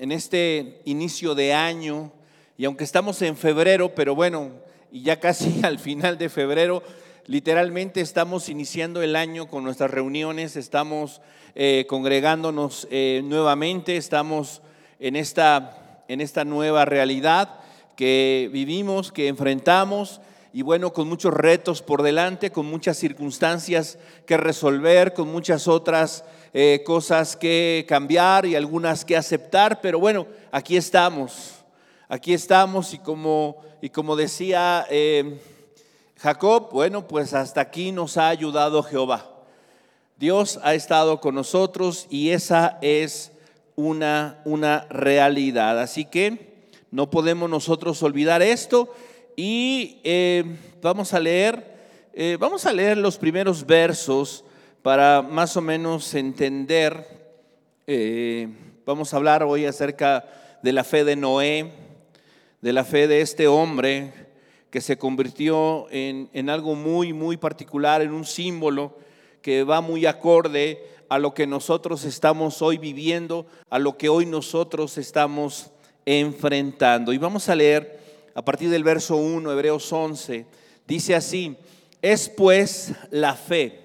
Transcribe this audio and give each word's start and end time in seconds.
en 0.00 0.12
este 0.12 0.80
inicio 0.86 1.34
de 1.34 1.52
año, 1.52 2.10
y 2.56 2.64
aunque 2.64 2.84
estamos 2.84 3.20
en 3.20 3.36
febrero, 3.36 3.94
pero 3.94 4.14
bueno, 4.14 4.52
y 4.90 5.02
ya 5.02 5.20
casi 5.20 5.60
al 5.62 5.78
final 5.78 6.16
de 6.16 6.30
febrero, 6.30 6.82
literalmente 7.26 8.00
estamos 8.00 8.48
iniciando 8.48 9.02
el 9.02 9.14
año 9.14 9.46
con 9.46 9.62
nuestras 9.62 9.90
reuniones, 9.90 10.56
estamos 10.56 11.20
eh, 11.54 11.84
congregándonos 11.86 12.88
eh, 12.90 13.20
nuevamente, 13.24 13.98
estamos 13.98 14.62
en 15.00 15.16
esta, 15.16 16.02
en 16.08 16.22
esta 16.22 16.46
nueva 16.46 16.86
realidad 16.86 17.60
que 17.94 18.48
vivimos, 18.50 19.12
que 19.12 19.28
enfrentamos 19.28 20.22
y 20.54 20.62
bueno, 20.62 20.94
con 20.94 21.08
muchos 21.08 21.34
retos 21.34 21.82
por 21.82 22.02
delante, 22.02 22.50
con 22.50 22.64
muchas 22.64 22.96
circunstancias 22.96 23.98
que 24.24 24.38
resolver, 24.38 25.12
con 25.12 25.30
muchas 25.30 25.68
otras 25.68 26.24
eh, 26.52 26.82
cosas 26.84 27.36
que 27.36 27.84
cambiar 27.88 28.46
y 28.46 28.56
algunas 28.56 29.04
que 29.04 29.16
aceptar, 29.16 29.80
pero 29.80 29.98
bueno, 29.98 30.26
aquí 30.50 30.76
estamos, 30.76 31.54
aquí 32.08 32.34
estamos 32.34 32.92
y 32.94 32.98
como, 32.98 33.62
y 33.80 33.90
como 33.90 34.16
decía 34.16 34.86
eh, 34.90 35.40
Jacob, 36.18 36.68
bueno, 36.70 37.08
pues 37.08 37.32
hasta 37.32 37.60
aquí 37.60 37.92
nos 37.92 38.16
ha 38.16 38.28
ayudado 38.28 38.82
Jehová. 38.82 39.26
Dios 40.18 40.60
ha 40.62 40.74
estado 40.74 41.18
con 41.18 41.34
nosotros 41.34 42.06
y 42.10 42.30
esa 42.30 42.78
es 42.82 43.32
una, 43.74 44.42
una 44.44 44.86
realidad. 44.90 45.80
Así 45.80 46.04
que 46.04 46.68
no 46.90 47.08
podemos 47.08 47.48
nosotros 47.48 48.02
olvidar 48.02 48.42
esto 48.42 48.92
y 49.36 50.00
eh, 50.04 50.44
vamos 50.82 51.14
a 51.14 51.20
leer, 51.20 52.10
eh, 52.12 52.36
vamos 52.38 52.66
a 52.66 52.72
leer 52.74 52.98
los 52.98 53.16
primeros 53.16 53.64
versos 53.64 54.44
para 54.82 55.22
más 55.22 55.56
o 55.56 55.60
menos 55.60 56.14
entender. 56.14 57.06
Eh, 57.86 58.48
vamos 58.86 59.12
a 59.12 59.16
hablar 59.16 59.42
hoy 59.42 59.66
acerca 59.66 60.24
de 60.62 60.72
la 60.72 60.84
fe 60.84 61.04
de 61.04 61.16
Noé, 61.16 61.70
de 62.60 62.72
la 62.72 62.84
fe 62.84 63.06
de 63.06 63.20
este 63.20 63.46
hombre 63.46 64.12
que 64.70 64.80
se 64.80 64.96
convirtió 64.96 65.86
en, 65.90 66.30
en 66.32 66.48
algo 66.48 66.74
muy, 66.74 67.12
muy 67.12 67.36
particular, 67.36 68.02
en 68.02 68.12
un 68.12 68.24
símbolo 68.24 68.96
que 69.42 69.64
va 69.64 69.80
muy 69.80 70.06
acorde 70.06 70.82
a 71.08 71.18
lo 71.18 71.34
que 71.34 71.46
nosotros 71.46 72.04
estamos 72.04 72.62
hoy 72.62 72.78
viviendo, 72.78 73.46
a 73.68 73.78
lo 73.78 73.98
que 73.98 74.08
hoy 74.08 74.26
nosotros 74.26 74.96
estamos 74.96 75.70
enfrentando. 76.06 77.12
Y 77.12 77.18
vamos 77.18 77.48
a 77.48 77.56
leer 77.56 77.98
a 78.34 78.42
partir 78.42 78.70
del 78.70 78.84
verso 78.84 79.16
1, 79.16 79.50
Hebreos 79.50 79.92
11, 79.92 80.46
dice 80.86 81.14
así, 81.14 81.56
es 82.00 82.28
pues 82.28 82.92
la 83.10 83.34
fe, 83.34 83.79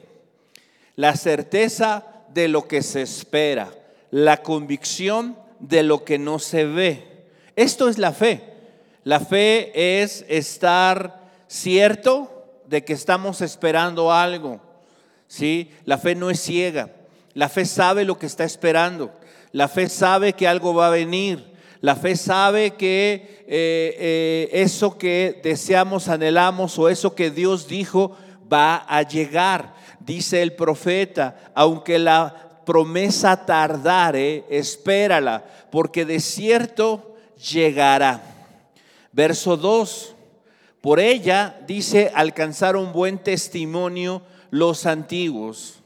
la 0.96 1.16
certeza 1.16 2.06
de 2.34 2.48
lo 2.48 2.68
que 2.68 2.82
se 2.82 3.02
espera, 3.02 3.72
la 4.12 4.38
convicción 4.38 5.38
de 5.60 5.84
lo 5.84 6.04
que 6.04 6.18
no 6.20 6.40
se 6.40 6.66
ve. 6.66 7.28
Esto 7.56 7.90
es 7.90 7.98
la 7.98 8.12
fe. 8.12 8.42
La 9.04 9.20
fe 9.20 10.02
es 10.02 10.26
estar 10.28 11.22
cierto 11.48 12.46
de 12.68 12.84
que 12.84 12.94
estamos 12.94 13.42
esperando 13.42 14.12
algo. 14.12 14.60
¿sí? 15.28 15.72
La 15.86 15.98
fe 15.98 16.16
no 16.16 16.30
es 16.30 16.42
ciega. 16.42 16.90
La 17.34 17.50
fe 17.50 17.66
sabe 17.66 18.06
lo 18.06 18.18
que 18.18 18.26
está 18.26 18.44
esperando. 18.44 19.12
La 19.52 19.68
fe 19.68 19.90
sabe 19.90 20.34
que 20.34 20.48
algo 20.48 20.74
va 20.74 20.88
a 20.88 20.92
venir. 20.92 21.54
La 21.82 21.96
fe 21.96 22.16
sabe 22.16 22.72
que 22.72 23.44
eh, 23.48 23.96
eh, 24.00 24.50
eso 24.54 24.98
que 24.98 25.40
deseamos, 25.44 26.08
anhelamos 26.08 26.80
o 26.80 26.90
eso 26.90 27.14
que 27.14 27.30
Dios 27.30 27.68
dijo 27.68 28.18
va 28.52 28.78
a 28.88 29.04
llegar. 29.04 29.76
Dice 30.06 30.42
el 30.44 30.54
profeta, 30.54 31.52
aunque 31.56 31.98
la 31.98 32.62
promesa 32.66 33.46
tardare, 33.46 34.44
espérala, 34.50 35.44
porque 35.72 36.06
de 36.06 36.20
cierto 36.20 37.16
llegará. 37.52 38.22
Verso 39.12 39.58
2, 39.58 40.16
por 40.82 41.00
ella, 41.00 41.60
dice, 41.66 42.12
alcanzaron 42.14 42.94
buen 42.94 43.18
testimonio 43.18 44.22
los 44.52 44.86
antiguos. 44.86 45.80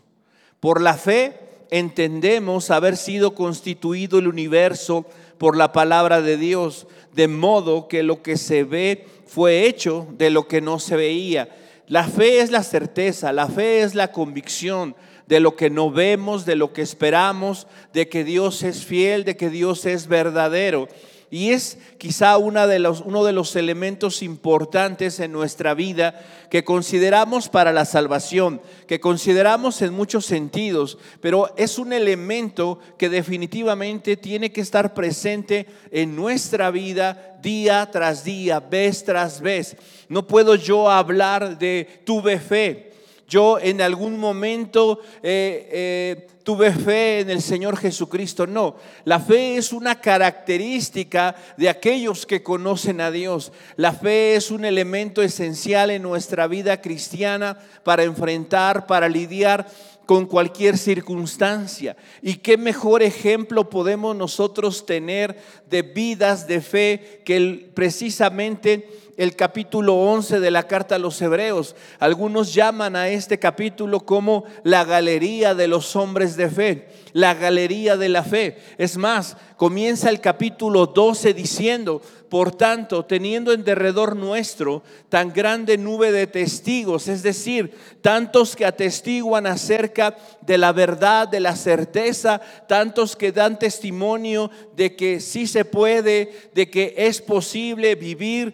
Por 0.59 0.81
la 0.81 0.95
fe 0.95 1.39
entendemos 1.71 2.71
haber 2.71 2.97
sido 2.97 3.35
constituido 3.35 4.19
el 4.19 4.27
universo 4.27 5.05
por 5.37 5.55
la 5.55 5.71
palabra 5.71 6.21
de 6.21 6.35
Dios, 6.35 6.87
de 7.13 7.29
modo 7.29 7.87
que 7.87 8.03
lo 8.03 8.21
que 8.21 8.35
se 8.35 8.63
ve 8.63 9.07
fue 9.25 9.65
hecho 9.65 10.07
de 10.17 10.29
lo 10.29 10.47
que 10.47 10.59
no 10.59 10.79
se 10.79 10.97
veía. 10.97 11.49
La 11.89 12.03
fe 12.03 12.39
es 12.39 12.51
la 12.51 12.61
certeza, 12.61 13.33
la 13.33 13.47
fe 13.47 13.81
es 13.81 13.95
la 13.95 14.11
convicción 14.11 14.95
de 15.25 15.39
lo 15.39 15.55
que 15.55 15.71
no 15.71 15.89
vemos, 15.89 16.45
de 16.45 16.55
lo 16.55 16.71
que 16.71 16.83
esperamos, 16.83 17.65
de 17.93 18.07
que 18.07 18.23
Dios 18.23 18.61
es 18.61 18.85
fiel, 18.85 19.23
de 19.25 19.35
que 19.35 19.49
Dios 19.49 19.87
es 19.87 20.07
verdadero. 20.07 20.87
Y 21.31 21.51
es 21.51 21.77
quizá 21.97 22.37
uno 22.37 22.67
de 22.67 23.33
los 23.33 23.55
elementos 23.55 24.23
importantes 24.23 25.19
en 25.19 25.31
nuestra 25.31 25.73
vida 25.73 26.19
que 26.49 26.63
consideramos 26.63 27.49
para 27.49 27.71
la 27.71 27.85
salvación, 27.85 28.61
que 28.87 28.99
consideramos 28.99 29.81
en 29.81 29.93
muchos 29.93 30.25
sentidos, 30.25 30.97
pero 31.21 31.53
es 31.55 31.77
un 31.77 31.93
elemento 31.93 32.79
que 32.97 33.09
definitivamente 33.09 34.17
tiene 34.17 34.51
que 34.51 34.61
estar 34.61 34.93
presente 34.93 35.67
en 35.91 36.15
nuestra 36.15 36.71
vida 36.71 37.37
día 37.41 37.89
tras 37.91 38.23
día, 38.23 38.59
vez 38.59 39.03
tras 39.03 39.41
vez. 39.41 39.77
No 40.07 40.25
puedo 40.25 40.55
yo 40.55 40.89
hablar 40.89 41.59
de 41.59 42.01
tuve 42.05 42.39
fe 42.39 42.89
yo 43.29 43.59
en 43.59 43.79
algún 43.79 44.17
momento 44.17 45.01
eh, 45.21 45.69
eh, 45.71 46.27
tuve 46.49 46.71
fe 46.71 47.19
en 47.19 47.29
el 47.29 47.43
Señor 47.43 47.77
Jesucristo. 47.77 48.47
No, 48.47 48.75
la 49.05 49.19
fe 49.19 49.57
es 49.57 49.71
una 49.71 50.01
característica 50.01 51.35
de 51.57 51.69
aquellos 51.69 52.25
que 52.25 52.41
conocen 52.41 53.01
a 53.01 53.11
Dios. 53.11 53.51
La 53.75 53.93
fe 53.93 54.33
es 54.33 54.49
un 54.49 54.65
elemento 54.65 55.21
esencial 55.21 55.91
en 55.91 56.01
nuestra 56.01 56.47
vida 56.47 56.81
cristiana 56.81 57.55
para 57.83 58.01
enfrentar, 58.01 58.87
para 58.87 59.07
lidiar 59.07 59.67
con 60.07 60.25
cualquier 60.25 60.75
circunstancia. 60.79 61.95
Y 62.23 62.37
qué 62.37 62.57
mejor 62.57 63.03
ejemplo 63.03 63.69
podemos 63.69 64.15
nosotros 64.15 64.87
tener 64.87 65.37
de 65.69 65.83
vidas 65.83 66.47
de 66.47 66.61
fe 66.61 67.21
que 67.25 67.69
precisamente 67.75 68.89
el 69.19 69.35
capítulo 69.35 69.95
11 69.95 70.39
de 70.39 70.49
la 70.49 70.63
carta 70.63 70.95
a 70.95 70.97
los 70.97 71.21
hebreos. 71.21 71.75
Algunos 71.99 72.53
llaman 72.53 72.95
a 72.95 73.09
este 73.09 73.37
capítulo 73.37 73.99
como 73.99 74.45
la 74.63 74.85
galería 74.85 75.53
de 75.53 75.67
los 75.67 75.97
hombres 75.97 76.37
de 76.37 76.49
fe, 76.49 76.87
la 77.11 77.33
galería 77.33 77.97
de 77.97 78.07
la 78.07 78.23
fe. 78.23 78.57
Es 78.77 78.95
más, 78.95 79.35
comienza 79.57 80.09
el 80.09 80.21
capítulo 80.21 80.85
12 80.85 81.33
diciendo, 81.33 82.01
por 82.29 82.55
tanto, 82.55 83.03
teniendo 83.05 83.51
en 83.51 83.63
derredor 83.63 84.15
nuestro 84.15 84.83
tan 85.09 85.33
grande 85.33 85.77
nube 85.77 86.11
de 86.11 86.27
testigos, 86.27 87.07
es 87.07 87.23
decir, 87.23 87.73
tantos 88.01 88.55
que 88.55 88.65
atestiguan 88.65 89.47
acerca 89.47 90.15
de 90.41 90.57
la 90.59 90.71
verdad, 90.71 91.27
de 91.27 91.39
la 91.39 91.55
certeza, 91.55 92.39
tantos 92.67 93.15
que 93.15 93.31
dan 93.31 93.57
testimonio 93.57 94.51
de 94.75 94.95
que 94.95 95.19
sí 95.19 95.47
se 95.47 95.65
puede, 95.65 96.31
de 96.53 96.69
que 96.69 96.93
es 96.95 97.19
posible 97.19 97.95
vivir 97.95 98.53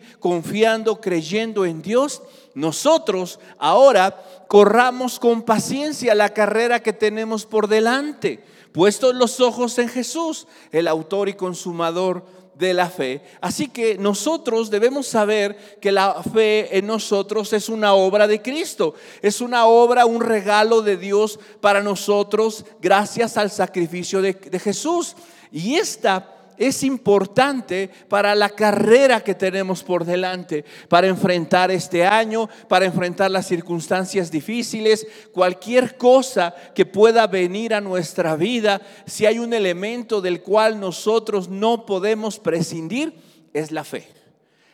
confiando, 0.55 1.01
creyendo 1.01 1.65
en 1.65 1.81
Dios, 1.81 2.21
nosotros 2.53 3.41
ahora 3.57 4.23
corramos 4.47 5.19
con 5.19 5.41
paciencia 5.41 6.15
la 6.15 6.29
carrera 6.29 6.81
que 6.81 6.93
tenemos 6.93 7.45
por 7.45 7.67
delante, 7.67 8.41
puestos 8.71 9.13
los 9.15 9.41
ojos 9.41 9.77
en 9.79 9.89
Jesús, 9.89 10.47
el 10.71 10.87
autor 10.87 11.27
y 11.27 11.33
consumador 11.33 12.23
de 12.53 12.73
la 12.73 12.89
fe. 12.89 13.21
Así 13.41 13.67
que 13.67 13.97
nosotros 13.97 14.69
debemos 14.69 15.07
saber 15.07 15.77
que 15.81 15.91
la 15.91 16.23
fe 16.23 16.77
en 16.77 16.87
nosotros 16.87 17.51
es 17.51 17.67
una 17.67 17.93
obra 17.93 18.25
de 18.25 18.41
Cristo, 18.41 18.95
es 19.21 19.41
una 19.41 19.65
obra, 19.65 20.05
un 20.05 20.21
regalo 20.21 20.81
de 20.81 20.95
Dios 20.95 21.37
para 21.59 21.83
nosotros 21.83 22.63
gracias 22.79 23.35
al 23.35 23.51
sacrificio 23.51 24.21
de, 24.21 24.31
de 24.31 24.59
Jesús. 24.59 25.17
Y 25.51 25.75
esta 25.75 26.34
es 26.57 26.83
importante 26.83 27.89
para 28.07 28.35
la 28.35 28.49
carrera 28.49 29.21
que 29.21 29.35
tenemos 29.35 29.83
por 29.83 30.05
delante, 30.05 30.65
para 30.89 31.07
enfrentar 31.07 31.71
este 31.71 32.05
año, 32.05 32.49
para 32.67 32.85
enfrentar 32.85 33.31
las 33.31 33.47
circunstancias 33.47 34.31
difíciles, 34.31 35.07
cualquier 35.33 35.97
cosa 35.97 36.53
que 36.73 36.85
pueda 36.85 37.27
venir 37.27 37.73
a 37.73 37.81
nuestra 37.81 38.35
vida, 38.35 38.81
si 39.05 39.25
hay 39.25 39.39
un 39.39 39.53
elemento 39.53 40.21
del 40.21 40.41
cual 40.41 40.79
nosotros 40.79 41.49
no 41.49 41.85
podemos 41.85 42.39
prescindir, 42.39 43.13
es 43.53 43.71
la 43.71 43.83
fe. 43.83 44.07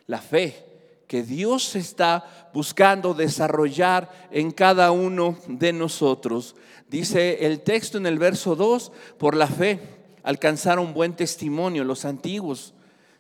La 0.08 0.20
fe 0.20 0.66
que 1.08 1.24
Dios 1.24 1.76
está 1.76 2.50
buscando 2.54 3.14
desarrollar 3.14 4.10
en 4.32 4.52
cada 4.52 4.92
uno 4.92 5.38
de 5.48 5.74
nosotros. 5.74 6.56
Dice 6.90 7.46
el 7.46 7.60
texto 7.62 7.98
en 7.98 8.06
el 8.06 8.18
verso 8.18 8.56
2, 8.56 8.92
por 9.18 9.36
la 9.36 9.48
fe 9.48 10.01
alcanzaron 10.24 10.94
buen 10.94 11.16
testimonio 11.16 11.84
los 11.84 12.06
antiguos. 12.06 12.74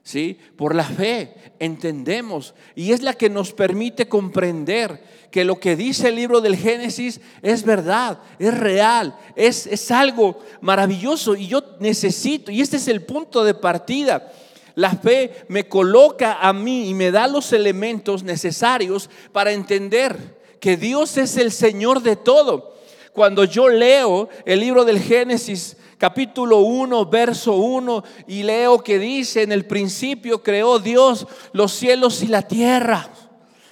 ¿sí? 0.03 0.37
Por 0.55 0.75
la 0.75 0.83
fe 0.83 1.35
entendemos 1.59 2.53
y 2.75 2.91
es 2.91 3.01
la 3.01 3.13
que 3.13 3.29
nos 3.29 3.53
permite 3.53 4.07
comprender 4.07 5.03
que 5.31 5.45
lo 5.45 5.59
que 5.59 5.75
dice 5.75 6.09
el 6.09 6.15
libro 6.15 6.41
del 6.41 6.55
Génesis 6.55 7.21
es 7.41 7.63
verdad, 7.63 8.19
es 8.39 8.57
real, 8.57 9.15
es, 9.35 9.67
es 9.67 9.91
algo 9.91 10.39
maravilloso 10.59 11.35
y 11.35 11.47
yo 11.47 11.63
necesito, 11.79 12.51
y 12.51 12.61
este 12.61 12.77
es 12.77 12.87
el 12.87 13.03
punto 13.03 13.43
de 13.43 13.53
partida. 13.53 14.31
La 14.75 14.91
fe 14.95 15.45
me 15.49 15.67
coloca 15.67 16.39
a 16.41 16.53
mí 16.53 16.89
y 16.89 16.93
me 16.93 17.11
da 17.11 17.27
los 17.27 17.51
elementos 17.53 18.23
necesarios 18.23 19.09
para 19.31 19.51
entender 19.51 20.39
que 20.59 20.77
Dios 20.77 21.17
es 21.17 21.37
el 21.37 21.51
Señor 21.51 22.01
de 22.01 22.15
todo. 22.15 22.75
Cuando 23.13 23.43
yo 23.43 23.67
leo 23.67 24.29
el 24.45 24.61
libro 24.61 24.85
del 24.85 24.99
Génesis, 24.99 25.75
capítulo 26.01 26.61
1, 26.61 27.05
verso 27.05 27.53
1, 27.53 28.03
y 28.25 28.41
leo 28.41 28.79
que 28.79 28.97
dice, 28.97 29.43
en 29.43 29.51
el 29.51 29.65
principio 29.65 30.41
creó 30.41 30.79
Dios 30.79 31.27
los 31.53 31.73
cielos 31.73 32.23
y 32.23 32.27
la 32.27 32.41
tierra. 32.41 33.07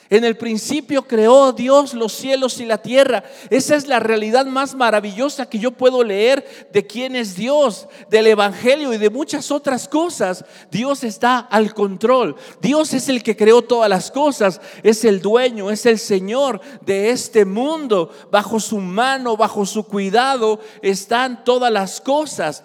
En 0.10 0.24
el 0.24 0.38
principio 0.38 1.04
creó 1.04 1.54
Dios 1.54 1.94
los 1.94 2.14
cielos 2.14 2.60
y 2.60 2.66
la 2.66 2.80
tierra. 2.80 3.24
Esa 3.52 3.76
es 3.76 3.88
la 3.88 4.00
realidad 4.00 4.48
más 4.48 4.74
maravillosa 4.74 5.48
que 5.48 5.60
yo 5.60 5.72
puedo 5.72 6.04
leer 6.04 6.68
de 6.74 6.88
quién 6.88 7.16
es 7.16 7.36
Dios, 7.36 7.88
del 8.10 8.26
Evangelio 8.26 8.92
y 8.92 8.98
de 8.98 9.12
muchas 9.12 9.52
otras 9.52 9.88
cosas. 9.88 10.44
Dios 10.72 11.04
está 11.04 11.38
al 11.38 11.76
control. 11.76 12.36
Dios 12.60 12.94
es 12.96 13.08
el 13.08 13.22
que 13.22 13.38
creó 13.38 13.62
todas 13.62 13.90
las 13.90 14.10
cosas. 14.10 14.60
Es 14.82 15.06
el 15.06 15.22
dueño, 15.22 15.70
es 15.70 15.86
el 15.86 16.00
Señor 16.00 16.60
de 16.82 17.12
este 17.12 17.46
mundo. 17.46 18.10
Bajo 18.32 18.60
su 18.60 18.80
mano, 18.80 19.38
bajo 19.38 19.64
su 19.68 19.84
cuidado 19.84 20.60
están 20.82 21.44
todas 21.44 21.72
las 21.72 22.02
cosas 22.02 22.64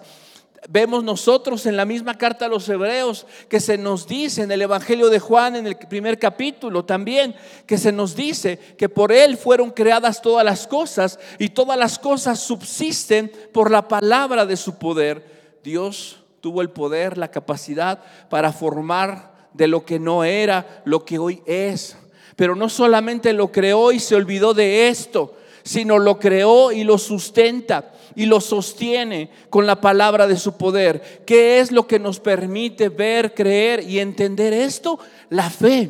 vemos 0.67 1.03
nosotros 1.03 1.65
en 1.65 1.77
la 1.77 1.85
misma 1.85 2.17
carta 2.17 2.45
a 2.45 2.49
los 2.49 2.67
hebreos 2.69 3.25
que 3.49 3.59
se 3.59 3.77
nos 3.77 4.07
dice 4.07 4.43
en 4.43 4.51
el 4.51 4.61
Evangelio 4.61 5.09
de 5.09 5.19
Juan 5.19 5.55
en 5.55 5.67
el 5.67 5.77
primer 5.77 6.17
capítulo 6.17 6.85
también, 6.85 7.35
que 7.65 7.77
se 7.77 7.91
nos 7.91 8.15
dice 8.15 8.57
que 8.77 8.89
por 8.89 9.11
Él 9.11 9.37
fueron 9.37 9.71
creadas 9.71 10.21
todas 10.21 10.45
las 10.45 10.67
cosas 10.67 11.19
y 11.39 11.49
todas 11.49 11.77
las 11.77 11.99
cosas 11.99 12.39
subsisten 12.39 13.31
por 13.53 13.71
la 13.71 13.87
palabra 13.87 14.45
de 14.45 14.57
su 14.57 14.77
poder. 14.77 15.59
Dios 15.63 16.23
tuvo 16.41 16.61
el 16.61 16.69
poder, 16.69 17.17
la 17.17 17.31
capacidad 17.31 18.03
para 18.29 18.51
formar 18.51 19.33
de 19.53 19.67
lo 19.67 19.85
que 19.85 19.99
no 19.99 20.23
era 20.23 20.81
lo 20.85 21.05
que 21.05 21.17
hoy 21.17 21.41
es. 21.45 21.97
Pero 22.35 22.55
no 22.55 22.69
solamente 22.69 23.33
lo 23.33 23.51
creó 23.51 23.91
y 23.91 23.99
se 23.99 24.15
olvidó 24.15 24.53
de 24.53 24.89
esto, 24.89 25.35
sino 25.65 25.97
lo 25.97 26.19
creó 26.19 26.71
y 26.71 26.83
lo 26.83 26.99
sustenta 26.99 27.91
y 28.15 28.27
lo 28.27 28.39
sostiene 28.39 29.29
con 29.49 29.65
la 29.65 29.81
palabra 29.81 30.27
de 30.27 30.37
su 30.37 30.53
poder. 30.53 31.23
¿Qué 31.25 31.59
es 31.59 31.71
lo 31.71 31.87
que 31.87 31.99
nos 31.99 32.19
permite 32.19 32.89
ver, 32.89 33.33
creer 33.33 33.83
y 33.83 33.99
entender 33.99 34.53
esto? 34.53 34.99
La 35.29 35.49
fe, 35.49 35.89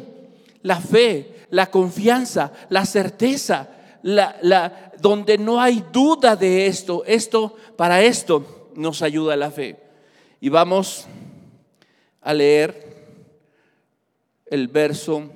la 0.63 0.79
fe, 0.79 1.45
la 1.49 1.69
confianza, 1.69 2.53
la 2.69 2.85
certeza, 2.85 3.69
la, 4.01 4.37
la, 4.41 4.93
donde 5.01 5.37
no 5.37 5.61
hay 5.61 5.83
duda 5.91 6.37
de 6.37 6.67
esto. 6.67 7.03
Esto, 7.05 7.55
para 7.75 8.01
esto 8.01 8.69
nos 8.75 9.01
ayuda 9.01 9.35
la 9.35 9.51
fe. 9.51 9.75
Y 10.39 10.47
vamos 10.47 11.05
a 12.21 12.33
leer 12.33 12.95
el 14.45 14.69
verso 14.69 15.29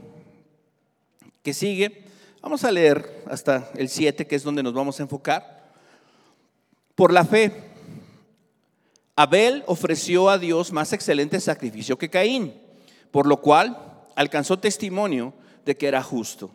que 1.43 1.53
sigue. 1.53 1.98
Vamos 2.41 2.63
a 2.63 2.71
leer 2.71 3.23
hasta 3.27 3.69
el 3.75 3.89
7, 3.89 4.25
que 4.25 4.35
es 4.35 4.43
donde 4.43 4.63
nos 4.63 4.73
vamos 4.73 4.97
a 4.99 5.03
enfocar. 5.03 5.73
Por 6.95 7.11
la 7.11 7.25
fe, 7.25 7.51
Abel 9.15 9.63
ofreció 9.67 10.29
a 10.29 10.37
Dios 10.37 10.71
más 10.71 10.93
excelente 10.93 11.41
sacrificio 11.41 11.97
que 11.97 12.09
Caín, 12.09 12.53
por 13.11 13.27
lo 13.27 13.41
cual 13.41 14.05
alcanzó 14.15 14.57
testimonio 14.57 15.33
de 15.65 15.75
que 15.75 15.87
era 15.87 16.01
justo. 16.01 16.49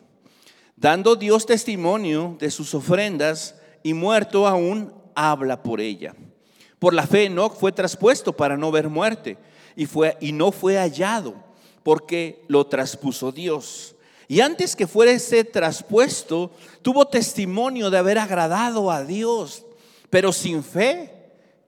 Dando 0.75 1.15
Dios 1.15 1.45
testimonio 1.45 2.35
de 2.39 2.49
sus 2.49 2.73
ofrendas 2.73 3.55
y 3.83 3.93
muerto 3.93 4.47
aún 4.47 4.91
habla 5.13 5.61
por 5.61 5.79
ella. 5.79 6.15
Por 6.79 6.95
la 6.95 7.05
fe 7.05 7.25
Enoch 7.25 7.55
fue 7.55 7.71
traspuesto 7.71 8.35
para 8.35 8.57
no 8.57 8.71
ver 8.71 8.89
muerte 8.89 9.37
y, 9.75 9.85
fue, 9.85 10.17
y 10.19 10.31
no 10.31 10.51
fue 10.51 10.77
hallado 10.77 11.35
porque 11.83 12.43
lo 12.47 12.65
traspuso 12.65 13.31
Dios. 13.31 13.94
Y 14.27 14.41
antes 14.41 14.75
que 14.75 14.87
fuese 14.87 15.43
traspuesto, 15.43 16.51
tuvo 16.81 17.05
testimonio 17.05 17.89
de 17.89 17.97
haber 17.97 18.17
agradado 18.17 18.91
a 18.91 19.03
Dios. 19.03 19.65
Pero 20.09 20.31
sin 20.33 20.63
fe 20.63 21.11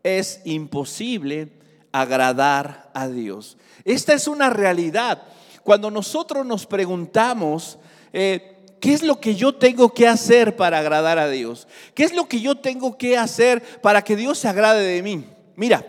es 0.04 0.42
imposible 0.46 1.50
agradar 1.92 2.90
a 2.94 3.08
Dios. 3.08 3.58
Esta 3.84 4.14
es 4.14 4.28
una 4.28 4.50
realidad. 4.50 5.24
Cuando 5.64 5.92
nosotros 5.92 6.46
nos 6.46 6.66
preguntamos, 6.66 7.78
eh, 8.14 8.64
¿qué 8.80 8.94
es 8.94 9.04
lo 9.04 9.20
que 9.20 9.36
yo 9.36 9.56
tengo 9.56 9.94
que 9.94 10.08
hacer 10.08 10.56
para 10.56 10.80
agradar 10.80 11.20
a 11.20 11.30
Dios? 11.30 11.68
¿Qué 11.94 12.04
es 12.04 12.14
lo 12.14 12.28
que 12.28 12.42
yo 12.42 12.56
tengo 12.56 12.98
que 12.98 13.18
hacer 13.18 13.62
para 13.82 14.02
que 14.04 14.16
Dios 14.16 14.40
se 14.40 14.48
agrade 14.48 14.84
de 14.84 15.04
mí? 15.04 15.26
Mira, 15.56 15.86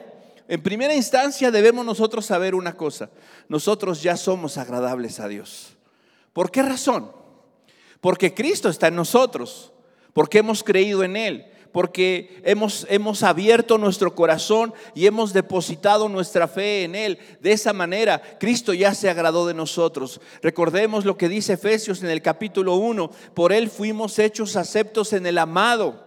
en 0.48 0.62
primera 0.62 0.94
instancia 0.94 1.50
debemos 1.50 1.84
nosotros 1.84 2.26
saber 2.26 2.54
una 2.54 2.76
cosa. 2.76 3.10
Nosotros 3.48 4.02
ya 4.02 4.16
somos 4.16 4.58
agradables 4.58 5.20
a 5.20 5.28
Dios. 5.28 5.77
¿Por 6.38 6.52
qué 6.52 6.62
razón? 6.62 7.10
Porque 8.00 8.32
Cristo 8.32 8.68
está 8.68 8.86
en 8.86 8.94
nosotros, 8.94 9.72
porque 10.12 10.38
hemos 10.38 10.62
creído 10.62 11.02
en 11.02 11.16
Él 11.16 11.46
porque 11.72 12.40
hemos, 12.44 12.86
hemos 12.88 13.22
abierto 13.22 13.76
nuestro 13.76 14.14
corazón 14.14 14.72
y 14.94 15.06
hemos 15.06 15.32
depositado 15.32 16.08
nuestra 16.08 16.48
fe 16.48 16.84
en 16.84 16.94
Él. 16.94 17.18
De 17.40 17.52
esa 17.52 17.72
manera, 17.72 18.22
Cristo 18.38 18.72
ya 18.72 18.94
se 18.94 19.10
agradó 19.10 19.46
de 19.46 19.54
nosotros. 19.54 20.20
Recordemos 20.40 21.04
lo 21.04 21.18
que 21.18 21.28
dice 21.28 21.54
Efesios 21.54 22.02
en 22.02 22.10
el 22.10 22.22
capítulo 22.22 22.76
1, 22.76 23.10
por 23.34 23.52
Él 23.52 23.68
fuimos 23.68 24.18
hechos 24.18 24.56
aceptos 24.56 25.12
en 25.12 25.26
el 25.26 25.38
amado. 25.38 26.06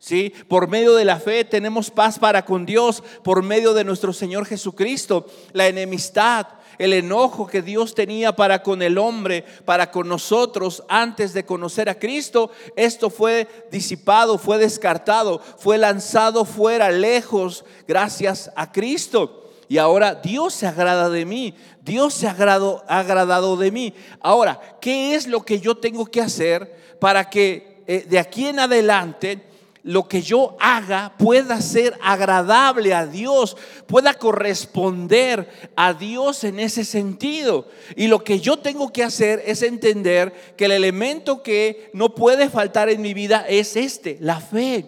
¿Sí? 0.00 0.32
Por 0.46 0.68
medio 0.68 0.94
de 0.94 1.04
la 1.04 1.18
fe 1.18 1.44
tenemos 1.44 1.90
paz 1.90 2.18
para 2.18 2.44
con 2.44 2.66
Dios, 2.66 3.02
por 3.24 3.42
medio 3.42 3.74
de 3.74 3.84
nuestro 3.84 4.12
Señor 4.12 4.44
Jesucristo. 4.44 5.26
La 5.52 5.66
enemistad, 5.66 6.46
el 6.78 6.92
enojo 6.92 7.46
que 7.46 7.62
Dios 7.62 7.94
tenía 7.94 8.34
para 8.34 8.62
con 8.62 8.82
el 8.82 8.98
hombre, 8.98 9.44
para 9.64 9.90
con 9.90 10.08
nosotros 10.08 10.82
antes 10.88 11.32
de 11.32 11.44
conocer 11.44 11.88
a 11.88 11.98
Cristo, 11.98 12.50
esto 12.76 13.10
fue 13.10 13.48
disipado, 13.70 14.38
fue 14.38 14.58
descartado, 14.58 15.40
fue 15.58 15.78
lanzado 15.78 16.44
fuera, 16.44 16.90
lejos, 16.90 17.64
gracias 17.86 18.50
a 18.56 18.70
Cristo. 18.72 19.44
Y 19.68 19.76
ahora 19.76 20.14
Dios 20.14 20.54
se 20.54 20.66
agrada 20.66 21.10
de 21.10 21.26
mí, 21.26 21.54
Dios 21.82 22.14
se 22.14 22.26
ha 22.26 22.30
agradado, 22.30 23.56
de 23.56 23.70
mí. 23.70 23.94
Ahora, 24.20 24.78
¿qué 24.80 25.14
es 25.14 25.26
lo 25.26 25.42
que 25.42 25.60
yo 25.60 25.76
tengo 25.76 26.06
que 26.06 26.22
hacer 26.22 26.96
para 26.98 27.28
que 27.28 27.82
eh, 27.86 28.06
de 28.08 28.18
aquí 28.18 28.46
en 28.46 28.60
adelante 28.60 29.47
lo 29.88 30.06
que 30.06 30.20
yo 30.20 30.54
haga 30.60 31.14
pueda 31.16 31.62
ser 31.62 31.98
agradable 32.02 32.92
a 32.92 33.06
Dios, 33.06 33.56
pueda 33.86 34.12
corresponder 34.12 35.48
a 35.76 35.94
Dios 35.94 36.44
en 36.44 36.60
ese 36.60 36.84
sentido. 36.84 37.66
Y 37.96 38.08
lo 38.08 38.22
que 38.22 38.38
yo 38.38 38.58
tengo 38.58 38.92
que 38.92 39.02
hacer 39.02 39.42
es 39.46 39.62
entender 39.62 40.54
que 40.58 40.66
el 40.66 40.72
elemento 40.72 41.42
que 41.42 41.90
no 41.94 42.14
puede 42.14 42.50
faltar 42.50 42.90
en 42.90 43.00
mi 43.00 43.14
vida 43.14 43.46
es 43.48 43.76
este, 43.76 44.18
la 44.20 44.42
fe. 44.42 44.84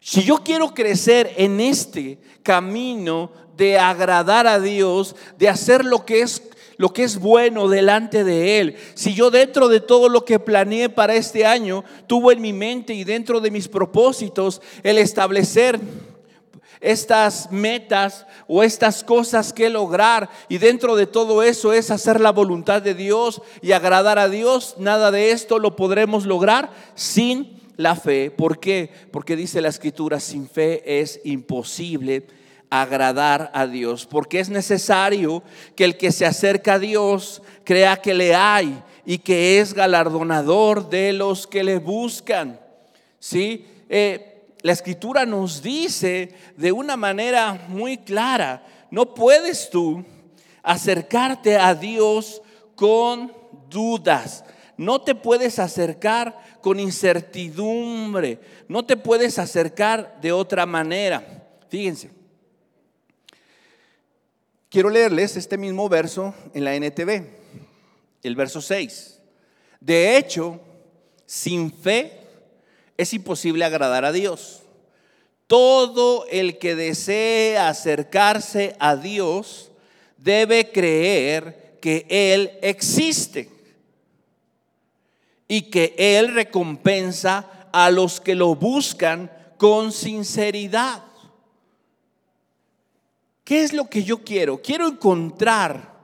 Si 0.00 0.22
yo 0.22 0.38
quiero 0.38 0.72
crecer 0.72 1.34
en 1.36 1.60
este 1.60 2.18
camino 2.42 3.30
de 3.58 3.78
agradar 3.78 4.46
a 4.46 4.58
Dios, 4.58 5.16
de 5.36 5.50
hacer 5.50 5.84
lo 5.84 6.06
que 6.06 6.22
es 6.22 6.42
lo 6.78 6.92
que 6.92 7.02
es 7.02 7.18
bueno 7.18 7.68
delante 7.68 8.24
de 8.24 8.60
Él. 8.60 8.76
Si 8.94 9.12
yo 9.12 9.30
dentro 9.30 9.68
de 9.68 9.80
todo 9.80 10.08
lo 10.08 10.24
que 10.24 10.38
planeé 10.38 10.88
para 10.88 11.14
este 11.14 11.44
año, 11.44 11.84
tuvo 12.06 12.32
en 12.32 12.40
mi 12.40 12.54
mente 12.54 12.94
y 12.94 13.04
dentro 13.04 13.40
de 13.40 13.50
mis 13.50 13.68
propósitos 13.68 14.62
el 14.82 14.96
establecer 14.96 15.78
estas 16.80 17.50
metas 17.50 18.24
o 18.46 18.62
estas 18.62 19.02
cosas 19.02 19.52
que 19.52 19.68
lograr 19.68 20.30
y 20.48 20.58
dentro 20.58 20.94
de 20.94 21.06
todo 21.06 21.42
eso 21.42 21.72
es 21.72 21.90
hacer 21.90 22.20
la 22.20 22.30
voluntad 22.30 22.80
de 22.80 22.94
Dios 22.94 23.42
y 23.60 23.72
agradar 23.72 24.20
a 24.20 24.28
Dios, 24.28 24.76
nada 24.78 25.10
de 25.10 25.32
esto 25.32 25.58
lo 25.58 25.74
podremos 25.74 26.24
lograr 26.24 26.70
sin 26.94 27.60
la 27.76 27.96
fe. 27.96 28.30
¿Por 28.30 28.60
qué? 28.60 28.92
Porque 29.10 29.34
dice 29.34 29.60
la 29.60 29.68
escritura, 29.68 30.20
sin 30.20 30.48
fe 30.48 31.00
es 31.00 31.20
imposible 31.24 32.37
agradar 32.70 33.50
a 33.54 33.66
Dios, 33.66 34.06
porque 34.06 34.40
es 34.40 34.50
necesario 34.50 35.42
que 35.74 35.84
el 35.84 35.96
que 35.96 36.12
se 36.12 36.26
acerca 36.26 36.74
a 36.74 36.78
Dios 36.78 37.42
crea 37.64 37.96
que 37.96 38.14
le 38.14 38.34
hay 38.34 38.82
y 39.06 39.18
que 39.18 39.60
es 39.60 39.74
galardonador 39.74 40.88
de 40.90 41.12
los 41.12 41.46
que 41.46 41.64
le 41.64 41.78
buscan. 41.78 42.60
¿Sí? 43.18 43.66
Eh, 43.88 44.46
la 44.62 44.72
escritura 44.72 45.24
nos 45.24 45.62
dice 45.62 46.34
de 46.56 46.72
una 46.72 46.96
manera 46.96 47.66
muy 47.68 47.96
clara, 47.98 48.66
no 48.90 49.14
puedes 49.14 49.70
tú 49.70 50.04
acercarte 50.62 51.56
a 51.56 51.74
Dios 51.74 52.42
con 52.74 53.32
dudas. 53.70 54.44
No 54.76 55.00
te 55.00 55.14
puedes 55.14 55.58
acercar 55.58 56.38
con 56.60 56.78
incertidumbre. 56.78 58.40
No 58.68 58.84
te 58.84 58.96
puedes 58.96 59.38
acercar 59.38 60.18
de 60.20 60.32
otra 60.32 60.66
manera. 60.66 61.46
Fíjense, 61.68 62.10
Quiero 64.70 64.90
leerles 64.90 65.36
este 65.36 65.56
mismo 65.56 65.88
verso 65.88 66.34
en 66.52 66.64
la 66.64 66.74
NTV, 66.74 67.24
el 68.22 68.36
verso 68.36 68.60
6. 68.60 69.18
De 69.80 70.18
hecho, 70.18 70.60
sin 71.24 71.72
fe 71.72 72.20
es 72.98 73.14
imposible 73.14 73.64
agradar 73.64 74.04
a 74.04 74.12
Dios. 74.12 74.62
Todo 75.46 76.26
el 76.30 76.58
que 76.58 76.74
desee 76.74 77.56
acercarse 77.56 78.76
a 78.78 78.96
Dios 78.96 79.70
debe 80.18 80.70
creer 80.70 81.78
que 81.80 82.04
Él 82.10 82.50
existe 82.60 83.48
y 85.46 85.62
que 85.62 85.94
Él 85.96 86.34
recompensa 86.34 87.70
a 87.72 87.90
los 87.90 88.20
que 88.20 88.34
lo 88.34 88.54
buscan 88.54 89.32
con 89.56 89.92
sinceridad. 89.92 91.07
¿Qué 93.48 93.62
es 93.62 93.72
lo 93.72 93.88
que 93.88 94.04
yo 94.04 94.18
quiero? 94.18 94.60
Quiero 94.60 94.86
encontrar 94.86 95.94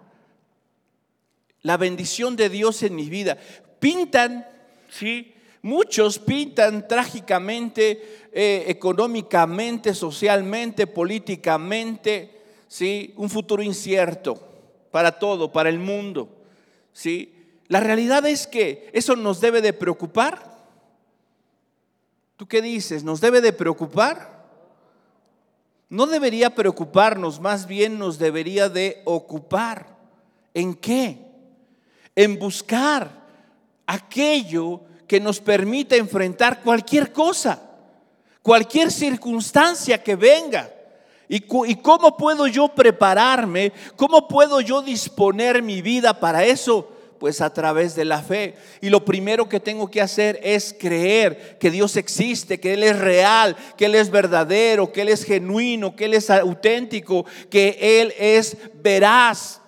la 1.61 1.77
bendición 1.77 2.37
de 2.37 2.49
Dios 2.49 2.83
en 2.83 2.97
mi 2.97 3.11
vida. 3.11 3.37
Pintan, 3.79 4.49
¿sí? 4.89 5.35
Muchos 5.61 6.19
pintan 6.19 6.89
trágicamente, 6.89 8.29
eh, 8.33 8.65
económicamente, 8.69 9.93
socialmente, 9.93 10.87
políticamente, 10.87 12.31
¿sí? 12.67 13.13
Un 13.17 13.29
futuro 13.29 13.63
incierto 13.63 14.41
para 14.91 15.19
todo, 15.19 15.53
para 15.53 15.69
el 15.69 15.79
mundo, 15.79 16.31
¿sí? 16.95 17.35
La 17.69 17.81
realidad 17.81 18.25
es 18.25 18.47
que 18.47 18.89
eso 18.95 19.17
nos 19.17 19.43
debe 19.43 19.61
de 19.61 19.75
preocupar. 19.75 20.65
¿Tú 22.39 22.49
qué 22.49 22.63
dices? 22.63 23.05
¿Nos 23.05 23.21
debe 23.21 23.43
de 23.43 23.53
preocupar? 23.53 24.34
No 25.95 26.07
debería 26.07 26.51
preocuparnos, 26.51 27.39
más 27.41 27.69
bien 27.69 28.01
nos 28.01 28.19
debería 28.19 28.69
de 28.69 29.01
ocupar. 29.05 29.87
¿En 30.53 30.75
qué? 30.75 31.19
En 32.17 32.37
buscar 32.37 33.13
aquello 33.87 34.81
que 35.07 35.21
nos 35.21 35.39
permita 35.39 35.95
enfrentar 35.95 36.63
cualquier 36.63 37.13
cosa, 37.13 37.63
cualquier 38.43 38.91
circunstancia 38.91 40.03
que 40.03 40.17
venga. 40.17 40.69
¿Y, 41.29 41.39
cómo 41.77 42.17
puedo 42.17 42.49
yo 42.49 42.67
prepararme? 42.67 43.73
¿Cómo 43.95 44.27
puedo 44.27 44.61
yo 44.61 44.83
disponer 44.83 45.63
mi 45.63 45.81
vida 45.81 46.19
para 46.19 46.45
eso? 46.45 46.89
Pues 47.25 47.41
a 47.41 47.49
través 47.49 47.95
de 47.95 48.05
la 48.05 48.21
fe. 48.23 48.55
Y 48.83 48.91
lo 48.91 49.03
primero 49.03 49.49
que 49.49 49.59
tengo 49.59 49.91
que 49.91 50.03
hacer 50.03 50.39
es 50.43 50.77
creer 50.79 51.57
que 51.59 51.71
Dios 51.71 51.97
existe, 51.97 52.61
que 52.61 52.75
Él 52.75 52.83
es 52.83 52.99
real, 52.99 53.57
que 53.79 53.87
Él 53.87 53.95
es 53.95 54.11
verdadero, 54.11 54.93
que 54.93 55.01
Él 55.01 55.09
es 55.09 55.25
genuino, 55.25 55.97
que 55.97 56.05
Él 56.05 56.13
es 56.13 56.29
auténtico, 56.29 57.25
que 57.49 57.79
Él 57.81 58.13
es 58.19 58.59
veraz. 58.75 59.63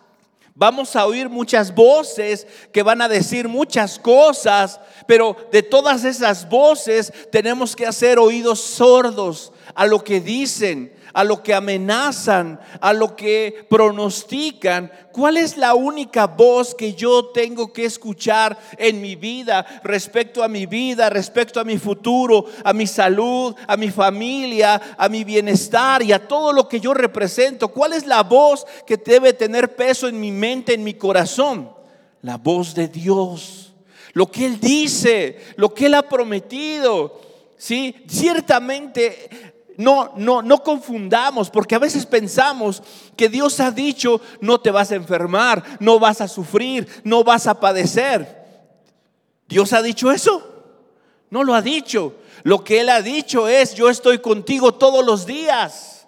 Vamos 0.55 0.95
a 0.97 1.07
oír 1.07 1.31
muchas 1.31 1.75
voces 1.75 2.47
que 2.75 2.83
van 2.83 3.01
a 3.01 3.09
decir 3.09 3.49
muchas 3.49 3.99
cosas, 3.99 4.79
pero 5.07 5.35
de 5.51 5.63
todas 5.63 6.05
esas 6.05 6.47
voces 6.47 7.11
tenemos 7.33 7.75
que 7.75 7.87
hacer 7.87 8.19
oídos 8.19 8.61
sordos 8.61 9.51
a 9.77 9.87
lo 9.87 10.03
que 10.03 10.21
dicen, 10.21 10.91
a 11.13 11.23
lo 11.23 11.43
que 11.43 11.55
amenazan, 11.55 12.59
a 12.81 12.93
lo 12.93 13.15
que 13.15 13.67
pronostican. 13.69 14.91
¿Cuál 15.13 15.37
es 15.37 15.57
la 15.57 15.75
única 15.75 16.27
voz 16.27 16.75
que 16.75 16.95
yo 16.95 17.27
tengo 17.27 17.73
que 17.73 17.85
escuchar 17.85 18.59
en 18.79 19.01
mi 19.01 19.17
vida, 19.17 19.81
respecto 19.85 20.43
a 20.43 20.49
mi 20.49 20.67
vida, 20.67 21.11
respecto 21.11 21.61
a 21.61 21.65
mi 21.65 21.77
futuro, 21.77 22.47
a 22.65 22.73
mi 22.73 22.87
salud, 22.87 23.55
a 23.67 23.77
mi 23.77 23.91
familia, 23.91 24.81
a 24.97 25.09
mi 25.09 25.25
bienestar 25.25 26.03
y 26.03 26.13
a 26.13 26.27
todo 26.27 26.53
lo 26.53 26.69
que 26.69 26.81
yo 26.81 26.95
represento? 26.95 27.69
¿Cuál 27.69 27.93
es 27.93 28.07
la 28.07 28.23
voz 28.23 28.67
que 28.87 28.97
debe 28.97 29.35
tener 29.35 29.77
peso 29.77 30.09
en 30.09 30.19
mi 30.19 30.33
mente, 30.33 30.75
en 30.75 30.85
mi 30.85 30.95
corazón? 30.95 31.71
La 32.23 32.39
voz 32.39 32.75
de 32.75 32.89
Dios. 32.89 33.75
Lo 34.15 34.31
que 34.31 34.47
Él 34.47 34.59
dice, 34.59 35.39
lo 35.57 35.73
que 35.75 35.87
Él 35.87 35.95
ha 35.95 36.03
prometido. 36.03 37.21
Sí, 37.59 37.95
ciertamente 38.07 39.55
no, 39.77 40.13
no, 40.17 40.43
no 40.43 40.63
confundamos, 40.63 41.51
porque 41.51 41.75
a 41.75 41.79
veces 41.79 42.07
pensamos 42.07 42.83
que 43.17 43.29
Dios 43.29 43.61
ha 43.61 43.71
dicho, 43.71 44.21
no 44.41 44.61
te 44.61 44.71
vas 44.71 44.91
a 44.91 44.97
enfermar, 44.97 45.63
no 45.81 45.99
vas 45.99 46.21
a 46.21 46.29
sufrir, 46.29 46.89
no 47.05 47.25
vas 47.25 47.47
a 47.47 47.61
padecer. 47.61 48.45
¿Dios 49.49 49.73
ha 49.73 49.83
dicho 49.83 50.11
eso? 50.11 50.43
No 51.31 51.45
lo 51.45 51.55
ha 51.55 51.63
dicho. 51.63 52.15
Lo 52.43 52.65
que 52.65 52.81
Él 52.81 52.89
ha 52.89 53.03
dicho 53.03 53.49
es, 53.49 53.75
yo 53.75 53.91
estoy 53.91 54.19
contigo 54.19 54.75
todos 54.75 55.05
los 55.05 55.27
días. 55.27 56.07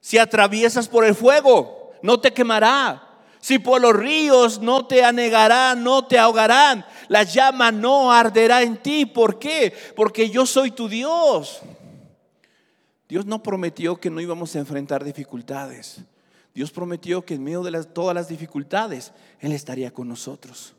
Si 0.00 0.18
atraviesas 0.18 0.88
por 0.88 1.04
el 1.04 1.14
fuego, 1.14 1.92
no 2.02 2.20
te 2.20 2.32
quemará. 2.32 3.02
Si 3.40 3.58
por 3.58 3.80
los 3.80 3.94
ríos 3.94 4.60
no 4.60 4.86
te 4.86 5.04
anegarán, 5.04 5.82
no 5.82 6.06
te 6.06 6.18
ahogarán. 6.18 6.84
La 7.08 7.22
llama 7.22 7.70
no 7.70 8.12
arderá 8.12 8.62
en 8.62 8.76
ti. 8.76 9.06
¿Por 9.06 9.38
qué? 9.38 9.72
Porque 9.94 10.30
yo 10.30 10.46
soy 10.46 10.72
tu 10.72 10.88
Dios. 10.88 11.60
Dios 13.08 13.26
no 13.26 13.42
prometió 13.42 13.96
que 13.96 14.10
no 14.10 14.20
íbamos 14.20 14.54
a 14.56 14.58
enfrentar 14.58 15.04
dificultades. 15.04 15.98
Dios 16.54 16.70
prometió 16.70 17.24
que 17.24 17.34
en 17.34 17.44
medio 17.44 17.62
de 17.62 17.84
todas 17.84 18.14
las 18.14 18.28
dificultades 18.28 19.12
Él 19.40 19.52
estaría 19.52 19.92
con 19.92 20.08
nosotros. 20.08 20.74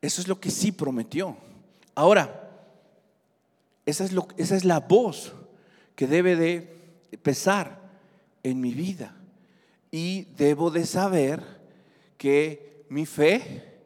Eso 0.00 0.20
es 0.20 0.28
lo 0.28 0.38
que 0.38 0.50
sí 0.50 0.72
prometió. 0.72 1.36
Ahora, 1.94 2.48
esa 3.88 4.04
es, 4.04 4.64
la 4.64 4.80
voz 4.80 5.32
que 5.96 6.06
debe 6.06 6.36
de 6.36 6.60
pesar 7.22 7.80
en 8.42 8.60
mi 8.60 8.74
vida. 8.74 9.16
Y 9.90 10.24
debo 10.36 10.70
de 10.70 10.84
saber 10.84 11.42
que 12.18 12.84
mi 12.90 13.06
fe 13.06 13.80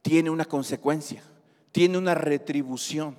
tiene 0.00 0.30
una 0.30 0.46
consecuencia, 0.46 1.22
tiene 1.70 1.98
una 1.98 2.14
retribución. 2.14 3.16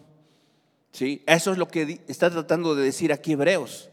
¿Sí? 0.91 1.23
Eso 1.27 1.51
es 1.51 1.57
lo 1.57 1.67
que 1.67 2.01
está 2.07 2.29
tratando 2.29 2.75
de 2.75 2.83
decir 2.83 3.13
aquí 3.13 3.33
Hebreos. 3.33 3.89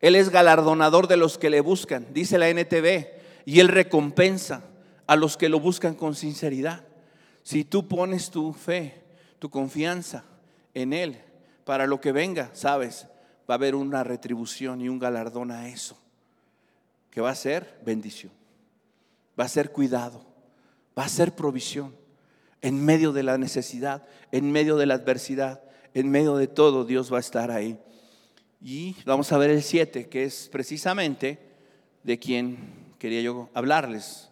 Él 0.00 0.16
es 0.16 0.30
galardonador 0.30 1.08
de 1.08 1.16
los 1.16 1.36
que 1.36 1.50
le 1.50 1.60
buscan, 1.60 2.06
dice 2.12 2.38
la 2.38 2.48
NTV, 2.48 3.06
y 3.44 3.60
Él 3.60 3.68
recompensa 3.68 4.64
a 5.06 5.16
los 5.16 5.36
que 5.36 5.48
lo 5.48 5.60
buscan 5.60 5.94
con 5.94 6.14
sinceridad. 6.14 6.84
Si 7.42 7.64
tú 7.64 7.86
pones 7.86 8.30
tu 8.30 8.52
fe, 8.52 9.02
tu 9.38 9.50
confianza 9.50 10.24
en 10.72 10.92
Él 10.92 11.18
para 11.64 11.86
lo 11.86 12.00
que 12.00 12.12
venga, 12.12 12.50
sabes, 12.54 13.06
va 13.48 13.54
a 13.54 13.56
haber 13.56 13.74
una 13.74 14.04
retribución 14.04 14.80
y 14.80 14.88
un 14.88 14.98
galardón 14.98 15.50
a 15.50 15.68
eso, 15.68 15.98
que 17.10 17.20
va 17.20 17.30
a 17.30 17.34
ser 17.34 17.78
bendición, 17.84 18.32
va 19.38 19.44
a 19.44 19.48
ser 19.48 19.70
cuidado, 19.70 20.24
va 20.98 21.04
a 21.04 21.08
ser 21.08 21.32
provisión 21.32 21.94
en 22.62 22.82
medio 22.84 23.12
de 23.12 23.22
la 23.22 23.38
necesidad, 23.38 24.06
en 24.32 24.50
medio 24.52 24.76
de 24.76 24.86
la 24.86 24.94
adversidad 24.94 25.62
en 25.94 26.10
medio 26.10 26.36
de 26.36 26.46
todo 26.46 26.84
Dios 26.84 27.12
va 27.12 27.18
a 27.18 27.20
estar 27.20 27.50
ahí. 27.50 27.78
Y 28.62 28.94
vamos 29.04 29.32
a 29.32 29.38
ver 29.38 29.50
el 29.50 29.62
7, 29.62 30.08
que 30.08 30.24
es 30.24 30.48
precisamente 30.52 31.38
de 32.02 32.18
quien 32.18 32.58
quería 32.98 33.22
yo 33.22 33.48
hablarles. 33.54 34.28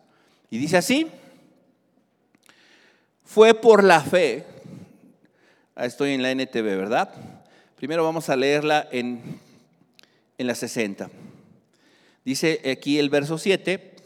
Y 0.50 0.58
dice 0.58 0.76
así, 0.76 1.08
fue 3.24 3.54
por 3.54 3.84
la 3.84 4.00
fe, 4.00 4.44
ah, 5.74 5.86
estoy 5.86 6.12
en 6.12 6.22
la 6.22 6.30
NTV, 6.30 6.62
¿verdad? 6.62 7.10
Primero 7.76 8.04
vamos 8.04 8.28
a 8.28 8.36
leerla 8.36 8.86
en, 8.90 9.40
en 10.36 10.46
la 10.46 10.54
60. 10.54 11.10
Dice 12.24 12.60
aquí 12.70 12.98
el 12.98 13.08
verso 13.08 13.38
7, 13.38 13.96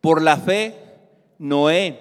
por 0.00 0.22
la 0.22 0.36
fe, 0.36 0.74
Noé, 1.38 1.98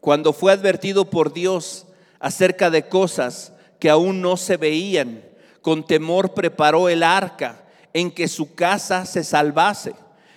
cuando 0.00 0.32
fue 0.32 0.52
advertido 0.52 1.08
por 1.08 1.32
Dios 1.32 1.86
acerca 2.18 2.70
de 2.70 2.88
cosas 2.88 3.52
que 3.78 3.90
aún 3.90 4.20
no 4.20 4.36
se 4.36 4.56
veían. 4.56 5.22
Con 5.62 5.86
temor 5.86 6.34
preparó 6.34 6.88
el 6.88 7.02
arca 7.02 7.64
en 7.92 8.10
que 8.10 8.28
su 8.28 8.54
casa 8.54 9.06
se 9.06 9.24
salvase. 9.24 9.94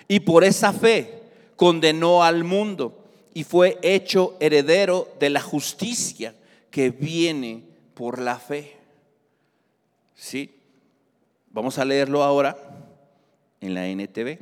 Y 0.08 0.22
por 0.22 0.44
esa 0.44 0.74
fe 0.74 1.22
condenó 1.56 2.24
al 2.24 2.44
mundo 2.44 3.06
y 3.34 3.44
fue 3.44 3.78
hecho 3.82 4.36
heredero 4.40 5.08
de 5.20 5.30
la 5.30 5.42
justicia 5.42 6.36
que 6.70 6.90
viene 6.90 7.64
por 7.94 8.20
la 8.20 8.38
fe. 8.38 8.78
Sí, 10.16 10.54
vamos 11.52 11.78
a 11.78 11.86
leerlo 11.86 12.24
ahora 12.24 12.58
en 13.60 13.74
la 13.74 13.88
NTV. 13.88 14.40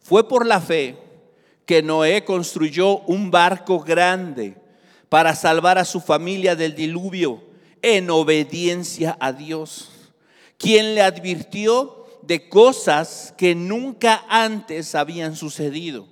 Fue 0.00 0.28
por 0.28 0.46
la 0.46 0.60
fe 0.60 0.96
que 1.64 1.82
Noé 1.82 2.24
construyó 2.24 2.98
un 3.00 3.30
barco 3.30 3.80
grande 3.80 4.56
para 5.12 5.34
salvar 5.34 5.76
a 5.76 5.84
su 5.84 6.00
familia 6.00 6.56
del 6.56 6.74
diluvio 6.74 7.42
en 7.82 8.08
obediencia 8.08 9.14
a 9.20 9.34
Dios, 9.34 9.90
quien 10.56 10.94
le 10.94 11.02
advirtió 11.02 12.06
de 12.22 12.48
cosas 12.48 13.34
que 13.36 13.54
nunca 13.54 14.24
antes 14.30 14.94
habían 14.94 15.36
sucedido. 15.36 16.08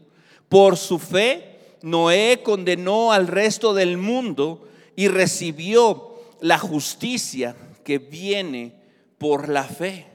Por 0.51 0.77
su 0.77 0.99
fe, 0.99 1.79
Noé 1.81 2.43
condenó 2.43 3.11
al 3.11 3.27
resto 3.27 3.73
del 3.73 3.97
mundo 3.97 4.69
y 4.97 5.09
recibió 5.09 6.17
la 6.43 6.59
justicia 6.59 7.57
que 7.83 7.97
viene 7.97 8.75
por 9.17 9.49
la 9.49 9.65
fe. 9.65 10.09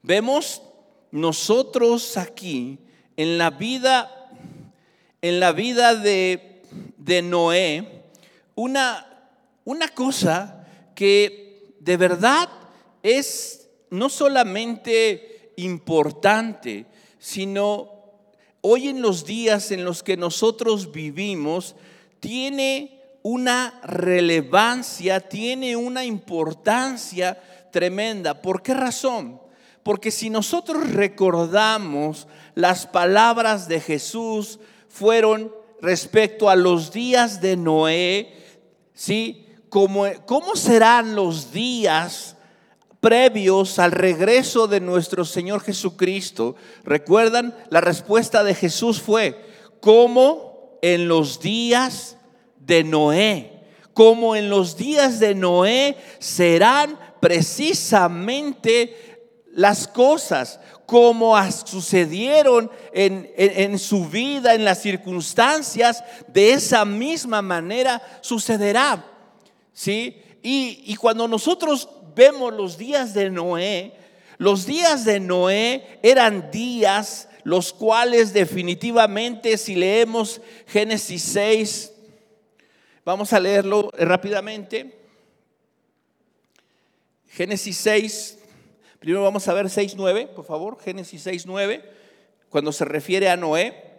Vemos 0.00 0.62
nosotros 1.10 2.16
aquí 2.16 2.78
en 3.18 3.36
la 3.36 3.50
vida, 3.50 4.30
en 5.20 5.38
la 5.38 5.52
vida 5.52 5.94
de, 5.94 6.62
de 6.96 7.20
Noé, 7.20 7.95
una, 8.56 9.06
una 9.64 9.88
cosa 9.88 10.66
que 10.96 11.76
de 11.78 11.96
verdad 11.96 12.48
es 13.04 13.68
no 13.90 14.08
solamente 14.08 15.52
importante, 15.56 16.86
sino 17.20 17.92
hoy 18.62 18.88
en 18.88 19.00
los 19.00 19.24
días 19.24 19.70
en 19.70 19.84
los 19.84 20.02
que 20.02 20.16
nosotros 20.16 20.90
vivimos, 20.90 21.76
tiene 22.18 23.00
una 23.22 23.80
relevancia, 23.84 25.20
tiene 25.20 25.76
una 25.76 26.04
importancia 26.04 27.40
tremenda. 27.70 28.40
¿Por 28.42 28.62
qué 28.62 28.74
razón? 28.74 29.40
Porque 29.82 30.10
si 30.10 30.30
nosotros 30.30 30.90
recordamos 30.90 32.26
las 32.54 32.86
palabras 32.86 33.68
de 33.68 33.80
Jesús 33.80 34.58
fueron 34.88 35.52
respecto 35.80 36.48
a 36.48 36.56
los 36.56 36.92
días 36.92 37.40
de 37.40 37.56
Noé, 37.56 38.35
¿sí? 38.96 39.46
¿Cómo, 39.68 40.06
serán 40.56 41.14
los 41.14 41.52
días 41.52 42.36
previos 42.98 43.78
al 43.78 43.92
regreso 43.92 44.66
de 44.66 44.80
nuestro 44.80 45.24
Señor 45.24 45.60
Jesucristo? 45.60 46.56
¿Recuerdan? 46.82 47.54
La 47.68 47.80
respuesta 47.80 48.42
de 48.42 48.54
Jesús 48.54 49.00
fue, 49.00 49.38
como 49.80 50.78
en 50.82 51.06
los 51.06 51.40
días 51.40 52.16
de 52.58 52.82
Noé. 52.82 53.52
Como 53.92 54.34
en 54.34 54.50
los 54.50 54.76
días 54.76 55.20
de 55.20 55.34
Noé 55.34 55.96
serán 56.18 56.98
precisamente 57.20 59.15
las 59.56 59.88
cosas 59.88 60.60
como 60.84 61.34
sucedieron 61.50 62.70
en, 62.92 63.78
su 63.78 64.04
vida, 64.04 64.54
en 64.54 64.66
las 64.66 64.82
circunstancias, 64.82 66.04
de 66.28 66.52
esa 66.52 66.84
misma 66.84 67.40
manera 67.40 68.02
sucederá. 68.20 69.02
¿Sí? 69.72 70.22
Y, 70.42 70.82
y 70.84 70.96
cuando 70.96 71.26
nosotros 71.26 71.88
vemos 72.14 72.52
los 72.52 72.76
días 72.76 73.14
de 73.14 73.30
Noé, 73.30 73.94
los 74.36 74.66
días 74.66 75.06
de 75.06 75.20
Noé 75.20 76.00
eran 76.02 76.50
días 76.50 77.26
los 77.42 77.72
cuales 77.72 78.34
definitivamente 78.34 79.56
si 79.56 79.74
leemos 79.74 80.42
Génesis 80.66 81.22
6, 81.22 81.92
vamos 83.06 83.32
a 83.32 83.40
leerlo 83.40 83.90
rápidamente. 83.96 84.98
Génesis 87.28 87.78
6, 87.78 88.35
Primero 89.06 89.22
vamos 89.22 89.46
a 89.46 89.54
ver 89.54 89.66
6.9, 89.66 90.30
por 90.30 90.44
favor, 90.44 90.80
Génesis 90.80 91.24
6.9, 91.24 91.80
cuando 92.48 92.72
se 92.72 92.84
refiere 92.84 93.28
a 93.28 93.36
Noé. 93.36 93.94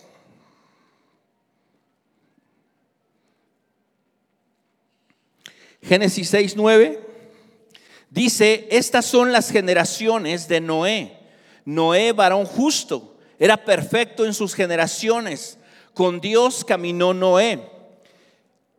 Génesis 5.82 6.34
6.9 6.34 7.00
dice, 8.10 8.68
estas 8.70 9.06
son 9.06 9.32
las 9.32 9.50
generaciones 9.50 10.50
de 10.50 10.60
Noé. 10.60 11.18
Noé, 11.64 12.12
varón 12.12 12.44
justo, 12.44 13.16
era 13.40 13.56
perfecto 13.64 14.26
en 14.26 14.34
sus 14.34 14.54
generaciones. 14.54 15.58
Con 15.94 16.20
Dios 16.20 16.66
caminó 16.66 17.14
Noé. 17.14 17.62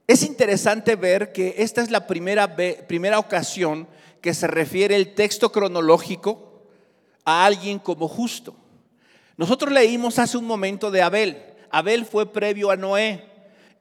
Es 0.07 0.23
interesante 0.25 0.95
ver 0.95 1.33
que 1.33 1.55
esta 1.57 1.81
es 1.81 1.91
la 1.91 2.07
primera, 2.07 2.55
primera 2.55 3.19
ocasión 3.19 3.89
que 4.21 4.35
se 4.35 4.47
refiere 4.47 4.97
el 4.97 5.15
texto 5.15 5.53
cronológico 5.53 6.63
a 7.25 7.45
alguien 7.45 7.79
como 7.79 8.09
justo. 8.09 8.55
Nosotros 9.37 9.73
leímos 9.73 10.19
hace 10.19 10.37
un 10.37 10.47
momento 10.47 10.91
de 10.91 11.03
Abel. 11.03 11.43
Abel 11.71 12.05
fue 12.05 12.33
previo 12.33 12.71
a 12.71 12.77
Noé. 12.77 13.25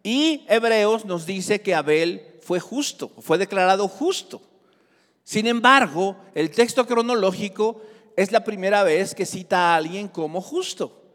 Y 0.03 0.46
Hebreos 0.48 1.06
nos 1.06 1.25
dice 1.25 1.62
que 1.62 1.75
Abel 1.75 2.38
fue 2.41 2.60
justo, 2.60 3.12
fue 3.20 3.38
declarado 3.38 3.88
justo. 3.88 4.41
Sin 5.23 5.47
embargo, 5.47 6.15
el 6.36 6.52
texto 6.52 6.86
cronológico 6.86 7.82
es 8.15 8.32
la 8.32 8.43
primera 8.43 8.84
vez 8.84 9.13
que 9.13 9.26
cita 9.26 9.73
a 9.73 9.76
alguien 9.76 10.08
como 10.08 10.41
justo, 10.41 11.07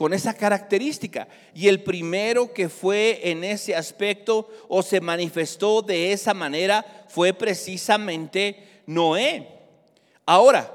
con 0.00 0.14
esa 0.14 0.32
característica. 0.32 1.28
Y 1.54 1.68
el 1.68 1.82
primero 1.82 2.54
que 2.54 2.70
fue 2.70 3.20
en 3.22 3.44
ese 3.44 3.76
aspecto 3.76 4.48
o 4.66 4.82
se 4.82 4.98
manifestó 4.98 5.82
de 5.82 6.14
esa 6.14 6.32
manera 6.32 7.04
fue 7.08 7.34
precisamente 7.34 8.82
Noé. 8.86 9.46
Ahora, 10.24 10.72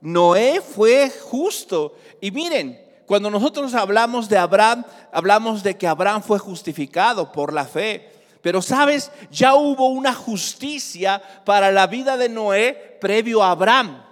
Noé 0.00 0.62
fue 0.62 1.10
justo. 1.10 1.98
Y 2.18 2.30
miren, 2.30 2.82
cuando 3.04 3.30
nosotros 3.30 3.74
hablamos 3.74 4.26
de 4.30 4.38
Abraham, 4.38 4.86
hablamos 5.12 5.62
de 5.62 5.76
que 5.76 5.86
Abraham 5.86 6.22
fue 6.22 6.38
justificado 6.38 7.30
por 7.30 7.52
la 7.52 7.66
fe. 7.66 8.08
Pero 8.40 8.62
sabes, 8.62 9.12
ya 9.30 9.54
hubo 9.54 9.88
una 9.88 10.14
justicia 10.14 11.22
para 11.44 11.70
la 11.72 11.86
vida 11.88 12.16
de 12.16 12.30
Noé 12.30 12.96
previo 13.02 13.42
a 13.42 13.50
Abraham. 13.50 14.02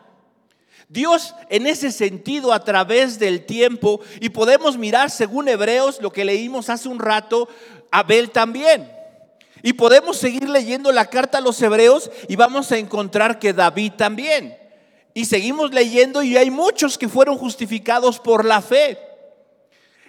Dios 0.90 1.36
en 1.50 1.68
ese 1.68 1.92
sentido 1.92 2.52
a 2.52 2.64
través 2.64 3.20
del 3.20 3.46
tiempo, 3.46 4.00
y 4.20 4.30
podemos 4.30 4.76
mirar 4.76 5.08
según 5.10 5.48
Hebreos 5.48 6.02
lo 6.02 6.12
que 6.12 6.24
leímos 6.24 6.68
hace 6.68 6.88
un 6.88 6.98
rato, 6.98 7.48
Abel 7.92 8.30
también. 8.30 8.90
Y 9.62 9.74
podemos 9.74 10.16
seguir 10.16 10.48
leyendo 10.48 10.90
la 10.90 11.06
carta 11.06 11.38
a 11.38 11.42
los 11.42 11.60
hebreos 11.62 12.10
y 12.28 12.34
vamos 12.34 12.72
a 12.72 12.78
encontrar 12.78 13.38
que 13.38 13.52
David 13.52 13.92
también. 13.92 14.58
Y 15.14 15.26
seguimos 15.26 15.72
leyendo 15.72 16.22
y 16.22 16.36
hay 16.36 16.50
muchos 16.50 16.98
que 16.98 17.08
fueron 17.08 17.36
justificados 17.36 18.18
por 18.18 18.44
la 18.44 18.60
fe. 18.60 18.98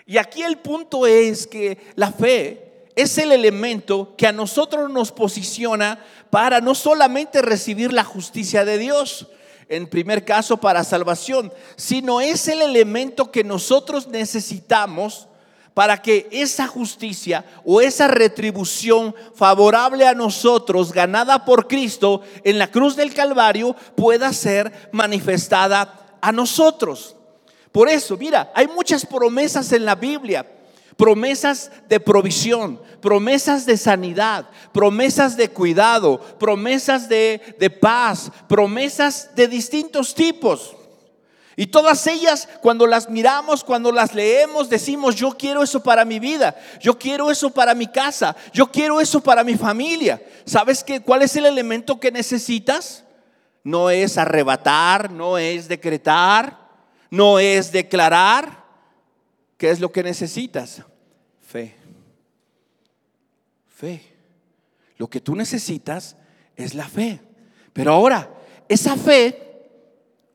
Y 0.08 0.18
aquí 0.18 0.42
el 0.42 0.58
punto 0.58 1.06
es 1.06 1.46
que 1.46 1.78
la 1.96 2.12
fe 2.12 2.90
es 2.96 3.18
el 3.18 3.32
elemento 3.32 4.16
que 4.18 4.26
a 4.26 4.32
nosotros 4.32 4.90
nos 4.90 5.12
posiciona 5.12 6.04
para 6.30 6.60
no 6.60 6.74
solamente 6.74 7.42
recibir 7.42 7.94
la 7.94 8.04
justicia 8.04 8.66
de 8.66 8.78
Dios, 8.78 9.28
en 9.72 9.88
primer 9.88 10.26
caso 10.26 10.58
para 10.58 10.84
salvación, 10.84 11.52
sino 11.78 12.20
es 12.20 12.48
el 12.50 12.62
elemento 12.62 13.32
que 13.32 13.44
nosotros 13.44 14.08
necesitamos 14.08 15.28
para 15.74 16.02
que 16.02 16.28
esa 16.32 16.68
justicia 16.68 17.46
o 17.64 17.80
esa 17.80 18.10
retribución 18.10 19.16
favorable 19.34 20.06
a 20.06 20.14
nosotros, 20.14 20.92
ganada 20.92 21.46
por 21.46 21.68
Cristo 21.68 22.22
en 22.44 22.60
la 22.60 22.70
cruz 22.70 22.98
del 22.98 23.14
Calvario, 23.14 23.76
pueda 23.96 24.34
ser 24.34 24.90
manifestada 24.92 26.18
a 26.20 26.32
nosotros. 26.34 27.16
Por 27.72 27.88
eso, 27.88 28.18
mira, 28.18 28.52
hay 28.54 28.68
muchas 28.68 29.06
promesas 29.06 29.72
en 29.72 29.86
la 29.86 29.96
Biblia. 29.96 30.46
Promesas 31.02 31.72
de 31.90 32.00
provisión, 32.00 32.80
promesas 33.02 33.66
de 33.66 33.76
sanidad, 33.76 34.48
promesas 34.72 35.36
de 35.36 35.50
cuidado, 35.50 36.20
promesas 36.38 37.10
de, 37.10 37.56
de 37.60 37.72
paz, 37.72 38.32
promesas 38.48 39.32
de 39.34 39.48
distintos 39.48 40.14
tipos. 40.14 40.76
Y 41.56 41.66
todas 41.66 42.06
ellas, 42.06 42.48
cuando 42.62 42.86
las 42.86 43.10
miramos, 43.10 43.64
cuando 43.64 43.92
las 43.92 44.14
leemos, 44.14 44.70
decimos, 44.70 45.16
yo 45.16 45.32
quiero 45.32 45.64
eso 45.64 45.82
para 45.82 46.06
mi 46.06 46.20
vida, 46.20 46.56
yo 46.80 47.00
quiero 47.00 47.32
eso 47.32 47.50
para 47.50 47.74
mi 47.74 47.88
casa, 47.88 48.36
yo 48.54 48.68
quiero 48.72 49.02
eso 49.02 49.22
para 49.22 49.44
mi 49.44 49.56
familia. 49.56 50.22
¿Sabes 50.46 50.84
qué? 50.84 51.00
¿Cuál 51.02 51.24
es 51.24 51.36
el 51.36 51.48
elemento 51.48 52.00
que 52.00 52.12
necesitas? 52.12 53.06
No 53.64 53.90
es 53.90 54.20
arrebatar, 54.20 55.10
no 55.10 55.40
es 55.40 55.68
decretar, 55.68 56.60
no 57.10 57.40
es 57.40 57.72
declarar. 57.72 58.62
¿Qué 59.58 59.72
es 59.72 59.80
lo 59.80 59.92
que 59.92 60.04
necesitas? 60.04 60.84
Fe. 61.52 61.76
Fe. 63.68 64.02
Lo 64.98 65.10
que 65.10 65.20
tú 65.20 65.36
necesitas 65.36 66.16
es 66.56 66.74
la 66.74 66.88
fe. 66.88 67.20
Pero 67.74 67.94
ahora, 67.94 68.30
esa 68.70 68.96
fe 68.96 69.52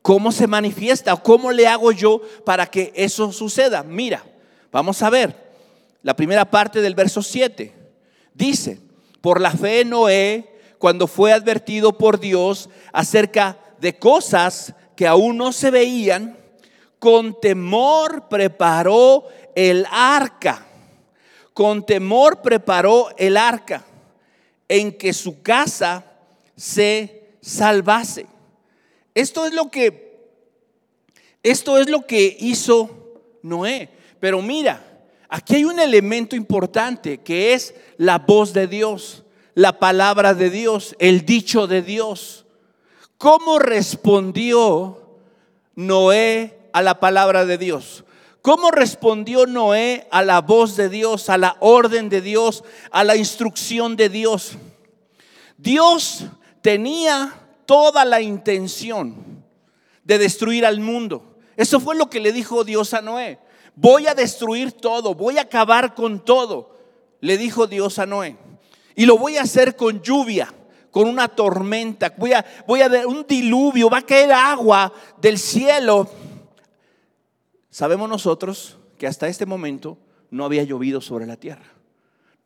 ¿Cómo 0.07 0.31
se 0.31 0.47
manifiesta 0.47 1.17
cómo 1.17 1.51
le 1.51 1.67
hago 1.67 1.91
yo 1.91 2.21
para 2.45 2.67
que 2.67 2.93
eso 2.95 3.29
suceda? 3.33 3.83
Mira, 3.83 4.23
vamos 4.71 5.03
a 5.03 5.09
ver 5.09 5.35
la 6.01 6.15
primera 6.15 6.49
parte 6.49 6.79
del 6.79 6.95
verso 6.95 7.21
7. 7.21 7.73
Dice, 8.33 8.79
por 9.19 9.41
la 9.41 9.51
fe 9.51 9.83
Noé, 9.83 10.47
cuando 10.77 11.07
fue 11.07 11.33
advertido 11.33 11.97
por 11.97 12.21
Dios 12.21 12.69
acerca 12.93 13.59
de 13.81 13.99
cosas 13.99 14.73
que 14.95 15.05
aún 15.05 15.35
no 15.35 15.51
se 15.51 15.71
veían, 15.71 16.37
con 16.99 17.37
temor 17.41 18.29
preparó 18.29 19.25
el 19.55 19.85
arca. 19.91 20.66
Con 21.57 21.83
temor 21.83 22.43
preparó 22.43 23.07
el 23.17 23.35
arca 23.35 23.83
en 24.67 24.95
que 24.95 25.11
su 25.11 25.41
casa 25.41 26.05
se 26.55 27.31
salvase. 27.41 28.27
Esto 29.15 29.43
es 29.43 29.55
lo 29.55 29.71
que 29.71 30.19
esto 31.41 31.79
es 31.79 31.89
lo 31.89 32.05
que 32.05 32.37
hizo 32.39 33.31
Noé. 33.41 33.89
Pero 34.19 34.39
mira, 34.43 35.01
aquí 35.29 35.55
hay 35.55 35.65
un 35.65 35.79
elemento 35.79 36.35
importante 36.35 37.21
que 37.21 37.55
es 37.55 37.73
la 37.97 38.19
voz 38.19 38.53
de 38.53 38.67
Dios, 38.67 39.23
la 39.55 39.79
palabra 39.79 40.35
de 40.35 40.51
Dios, 40.51 40.95
el 40.99 41.25
dicho 41.25 41.65
de 41.65 41.81
Dios. 41.81 42.45
¿Cómo 43.17 43.57
respondió 43.57 45.17
Noé 45.73 46.55
a 46.71 46.83
la 46.83 46.99
palabra 46.99 47.47
de 47.47 47.57
Dios? 47.57 48.03
¿Cómo 48.47 48.71
respondió 48.71 49.45
Noé 49.45 50.07
a 50.09 50.23
la 50.23 50.39
voz 50.39 50.77
de 50.77 50.87
Dios, 50.87 51.29
a 51.29 51.37
la 51.37 51.57
orden 51.59 52.07
de 52.07 52.21
Dios, 52.21 52.63
a 52.91 53.03
la 53.03 53.17
instrucción 53.17 53.97
de 53.97 54.07
Dios? 54.07 54.53
Dios 55.57 56.23
tenía 56.61 57.35
toda 57.65 58.05
la 58.05 58.21
intención 58.21 59.43
de 60.05 60.17
destruir 60.17 60.65
al 60.65 60.79
mundo. 60.79 61.35
Eso 61.57 61.81
fue 61.81 61.97
lo 61.97 62.09
que 62.09 62.21
le 62.21 62.31
dijo 62.31 62.63
Dios 62.63 62.93
a 62.93 63.01
Noé. 63.01 63.37
Voy 63.75 64.07
a 64.07 64.15
destruir 64.15 64.71
todo, 64.71 65.13
voy 65.13 65.39
a 65.39 65.41
acabar 65.41 65.93
con 65.93 66.23
todo, 66.23 66.73
le 67.19 67.37
dijo 67.37 67.67
Dios 67.67 67.99
a 67.99 68.05
Noé. 68.05 68.37
Y 68.95 69.05
lo 69.05 69.17
voy 69.17 69.35
a 69.35 69.41
hacer 69.41 69.75
con 69.75 70.01
lluvia, 70.01 70.53
con 70.89 71.09
una 71.09 71.27
tormenta, 71.27 72.13
voy 72.17 72.31
a, 72.31 72.45
voy 72.65 72.81
a 72.81 72.89
un 73.07 73.25
diluvio, 73.27 73.89
va 73.89 73.97
a 73.97 74.05
caer 74.05 74.31
agua 74.31 74.93
del 75.19 75.37
cielo. 75.37 76.09
Sabemos 77.77 78.09
nosotros 78.09 78.79
que 78.97 79.05
hasta 79.05 79.27
este 79.27 79.45
momento 79.45 79.99
no 80.31 80.45
había 80.45 80.63
llovido 80.63 80.99
sobre 80.99 81.27
la 81.27 81.35
tierra. 81.35 81.75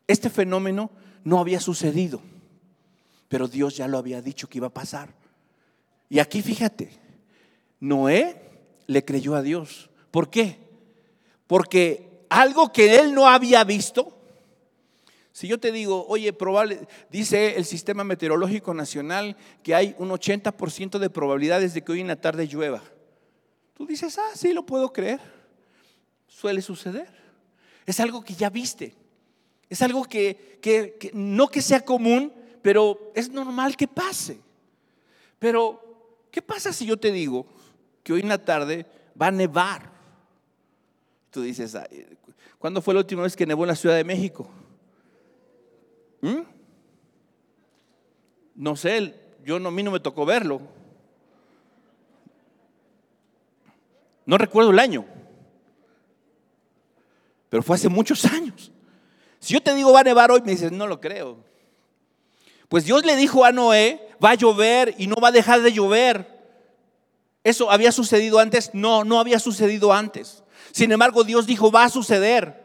Este 0.06 0.30
fenómeno 0.30 0.92
no 1.24 1.40
había 1.40 1.62
sucedido, 1.62 2.20
pero 3.30 3.48
Dios 3.48 3.78
ya 3.78 3.88
lo 3.88 3.98
había 3.98 4.22
dicho 4.22 4.50
que 4.50 4.58
iba 4.58 4.68
a 4.68 4.74
pasar. 4.74 5.14
Y 6.10 6.20
aquí 6.20 6.42
fíjate, 6.42 6.90
Noé 7.80 8.42
le 8.88 9.06
creyó 9.06 9.36
a 9.36 9.42
Dios. 9.42 9.90
¿Por 10.12 10.30
qué? 10.30 10.60
Porque 11.48 12.26
algo 12.28 12.74
que 12.74 12.98
él 12.98 13.14
no 13.14 13.30
había 13.30 13.64
visto, 13.64 14.14
si 15.32 15.48
yo 15.48 15.62
te 15.62 15.72
digo, 15.72 16.06
oye, 16.10 16.34
probable, 16.34 16.90
dice 17.10 17.56
el 17.56 17.64
Sistema 17.64 18.04
Meteorológico 18.04 18.74
Nacional 18.74 19.38
que 19.64 19.76
hay 19.76 19.96
un 19.98 20.10
80% 20.10 21.00
de 21.00 21.10
probabilidades 21.10 21.74
de 21.74 21.84
que 21.86 21.94
hoy 21.94 22.02
en 22.02 22.10
la 22.10 22.20
tarde 22.20 22.48
llueva. 22.48 22.84
Tú 23.82 23.88
dices, 23.88 24.16
ah, 24.20 24.36
sí, 24.36 24.54
lo 24.54 24.64
puedo 24.64 24.94
creer. 24.94 25.20
Suele 26.28 26.62
suceder. 26.62 27.10
Es 27.84 28.00
algo 28.00 28.24
que 28.24 28.36
ya 28.36 28.52
viste. 28.52 28.94
Es 29.68 29.82
algo 29.82 30.04
que, 30.04 30.60
que 30.62 31.10
no 31.16 31.48
que 31.48 31.64
sea 31.64 31.84
común, 31.84 32.32
pero 32.62 33.12
es 33.16 33.32
normal 33.32 33.76
que 33.76 33.88
pase. 33.88 34.40
Pero, 35.40 36.28
¿qué 36.30 36.44
pasa 36.44 36.72
si 36.72 36.86
yo 36.86 36.96
te 36.96 37.12
digo 37.12 37.48
que 38.04 38.14
hoy 38.14 38.22
en 38.22 38.30
la 38.30 38.46
tarde 38.46 38.86
va 39.20 39.28
a 39.28 39.32
nevar? 39.32 39.92
Tú 41.32 41.42
dices, 41.42 41.76
¿cuándo 42.60 42.84
fue 42.84 42.94
la 42.94 43.00
última 43.00 43.24
vez 43.24 43.36
que 43.36 43.48
nevó 43.48 43.64
en 43.64 43.70
la 43.70 43.76
Ciudad 43.76 43.96
de 43.96 44.04
México? 44.04 44.48
¿Mm? 46.22 46.42
No 48.54 48.76
sé, 48.76 49.16
yo 49.44 49.60
no, 49.60 49.70
a 49.70 49.72
mí 49.72 49.82
no 49.82 49.90
me 49.90 50.00
tocó 50.00 50.24
verlo. 50.24 50.81
No 54.32 54.38
recuerdo 54.38 54.72
el 54.72 54.80
año, 54.80 55.04
pero 57.50 57.62
fue 57.62 57.76
hace 57.76 57.90
muchos 57.90 58.24
años. 58.24 58.72
Si 59.42 59.54
yo 59.54 59.62
te 59.62 59.76
digo 59.76 59.92
va 59.92 60.00
a 60.00 60.04
nevar 60.04 60.32
hoy, 60.32 60.40
me 60.46 60.52
dices, 60.54 60.72
no 60.72 60.88
lo 60.88 61.02
creo. 61.02 61.44
Pues 62.70 62.86
Dios 62.86 63.04
le 63.04 63.18
dijo 63.18 63.44
a 63.44 63.52
Noé, 63.52 64.00
va 64.24 64.30
a 64.30 64.36
llover 64.36 64.96
y 64.98 65.08
no 65.08 65.16
va 65.22 65.28
a 65.28 65.32
dejar 65.34 65.62
de 65.62 65.74
llover. 65.74 66.26
¿Eso 67.44 67.70
había 67.70 67.92
sucedido 67.92 68.40
antes? 68.40 68.70
No, 68.72 69.04
no 69.04 69.20
había 69.20 69.38
sucedido 69.38 69.92
antes. 69.92 70.46
Sin 70.72 70.94
embargo, 70.94 71.26
Dios 71.26 71.46
dijo, 71.46 71.70
va 71.70 71.84
a 71.84 71.90
suceder. 71.90 72.64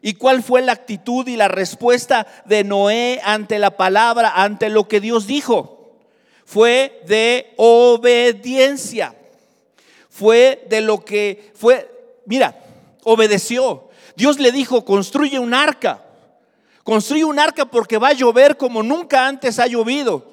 ¿Y 0.00 0.14
cuál 0.14 0.40
fue 0.40 0.62
la 0.62 0.70
actitud 0.70 1.26
y 1.26 1.34
la 1.34 1.48
respuesta 1.48 2.28
de 2.44 2.62
Noé 2.62 3.20
ante 3.24 3.58
la 3.58 3.76
palabra, 3.76 4.34
ante 4.36 4.68
lo 4.68 4.86
que 4.86 5.00
Dios 5.00 5.26
dijo? 5.26 5.98
Fue 6.44 7.02
de 7.08 7.54
obediencia. 7.56 9.17
Fue 10.18 10.66
de 10.68 10.80
lo 10.80 11.04
que 11.04 11.52
fue, 11.54 11.88
mira, 12.26 12.60
obedeció. 13.04 13.88
Dios 14.16 14.40
le 14.40 14.50
dijo, 14.50 14.84
construye 14.84 15.38
un 15.38 15.54
arca. 15.54 16.04
Construye 16.82 17.24
un 17.24 17.38
arca 17.38 17.66
porque 17.66 17.98
va 17.98 18.08
a 18.08 18.14
llover 18.14 18.56
como 18.56 18.82
nunca 18.82 19.28
antes 19.28 19.60
ha 19.60 19.68
llovido. 19.68 20.32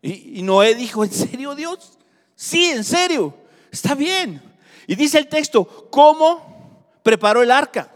Y, 0.00 0.40
Noé 0.42 0.76
dijo, 0.76 1.02
¿en 1.02 1.10
serio 1.10 1.56
Dios? 1.56 1.98
Sí, 2.36 2.66
en 2.66 2.84
serio. 2.84 3.34
Está 3.72 3.96
bien. 3.96 4.40
Y 4.86 4.94
dice 4.94 5.18
el 5.18 5.26
texto, 5.26 5.64
¿cómo 5.90 6.86
preparó 7.02 7.42
el 7.42 7.50
arca? 7.50 7.90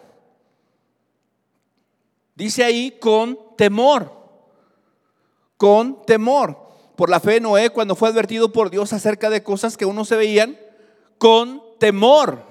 Dice 2.34 2.64
ahí 2.64 2.98
con 2.98 3.38
temor, 3.56 4.12
con 5.56 6.04
temor. 6.04 6.58
Por 6.96 7.10
la 7.10 7.20
fe 7.20 7.34
de 7.34 7.40
Noé, 7.42 7.70
cuando 7.70 7.94
fue 7.94 8.08
advertido 8.08 8.50
por 8.50 8.70
Dios 8.70 8.92
acerca 8.92 9.30
de 9.30 9.44
cosas 9.44 9.76
que 9.76 9.86
uno 9.86 10.04
se 10.04 10.16
veían, 10.16 10.58
con 11.18 11.62
temor. 11.78 12.42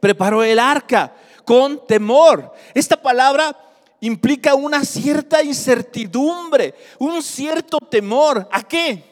Preparó 0.00 0.42
el 0.42 0.58
arca, 0.58 1.14
con 1.44 1.86
temor. 1.86 2.52
Esta 2.74 3.00
palabra 3.00 3.56
implica 4.00 4.54
una 4.54 4.84
cierta 4.84 5.42
incertidumbre, 5.42 6.74
un 6.98 7.22
cierto 7.22 7.78
temor. 7.78 8.48
¿A 8.50 8.62
qué? 8.62 9.04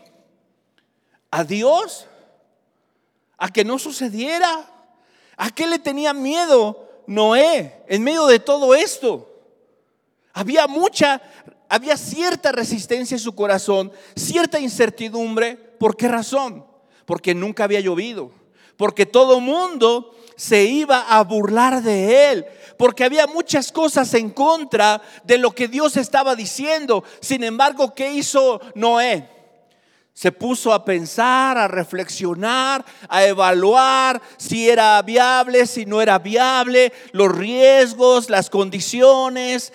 ¿A 1.31 1.45
Dios? 1.45 2.07
¿A 3.39 3.49
que 3.49 3.65
no 3.65 3.79
sucediera? 3.79 4.69
¿A 5.37 5.51
qué 5.51 5.67
le 5.67 5.79
tenía 5.79 6.13
miedo 6.13 6.89
Noé 7.07 7.85
en 7.89 8.03
medio 8.03 8.27
de 8.27 8.41
todo 8.41 8.75
esto? 8.75 9.27
Había 10.33 10.67
mucha, 10.67 11.23
había 11.69 11.97
cierta 11.97 12.53
resistencia 12.53 13.15
en 13.15 13.21
su 13.21 13.35
corazón, 13.35 13.93
cierta 14.15 14.59
incertidumbre. 14.59 15.57
¿Por 15.57 15.97
qué 15.97 16.09
razón? 16.09 16.67
Porque 17.07 17.35
nunca 17.35 17.65
había 17.65 17.81
llovido, 17.81 18.33
porque 18.81 19.05
todo 19.05 19.41
mundo 19.41 20.17
se 20.37 20.65
iba 20.65 21.03
a 21.03 21.23
burlar 21.23 21.83
de 21.83 22.31
él, 22.33 22.47
porque 22.79 23.05
había 23.05 23.27
muchas 23.27 23.71
cosas 23.71 24.15
en 24.15 24.31
contra 24.31 25.03
de 25.23 25.37
lo 25.37 25.51
que 25.55 25.69
Dios 25.69 25.99
estaba 25.99 26.35
diciendo. 26.35 27.05
Sin 27.21 27.45
embargo, 27.45 27.95
¿qué 27.95 28.11
hizo 28.11 28.59
Noé? 28.75 29.29
Se 30.15 30.33
puso 30.33 30.73
a 30.73 30.83
pensar, 30.83 31.59
a 31.59 31.69
reflexionar, 31.69 32.83
a 33.07 33.23
evaluar 33.23 34.23
si 34.39 34.71
era 34.71 35.03
viable, 35.03 35.67
si 35.67 35.85
no 35.85 36.01
era 36.01 36.19
viable, 36.19 36.91
los 37.13 37.37
riesgos, 37.37 38.31
las 38.31 38.49
condiciones, 38.49 39.75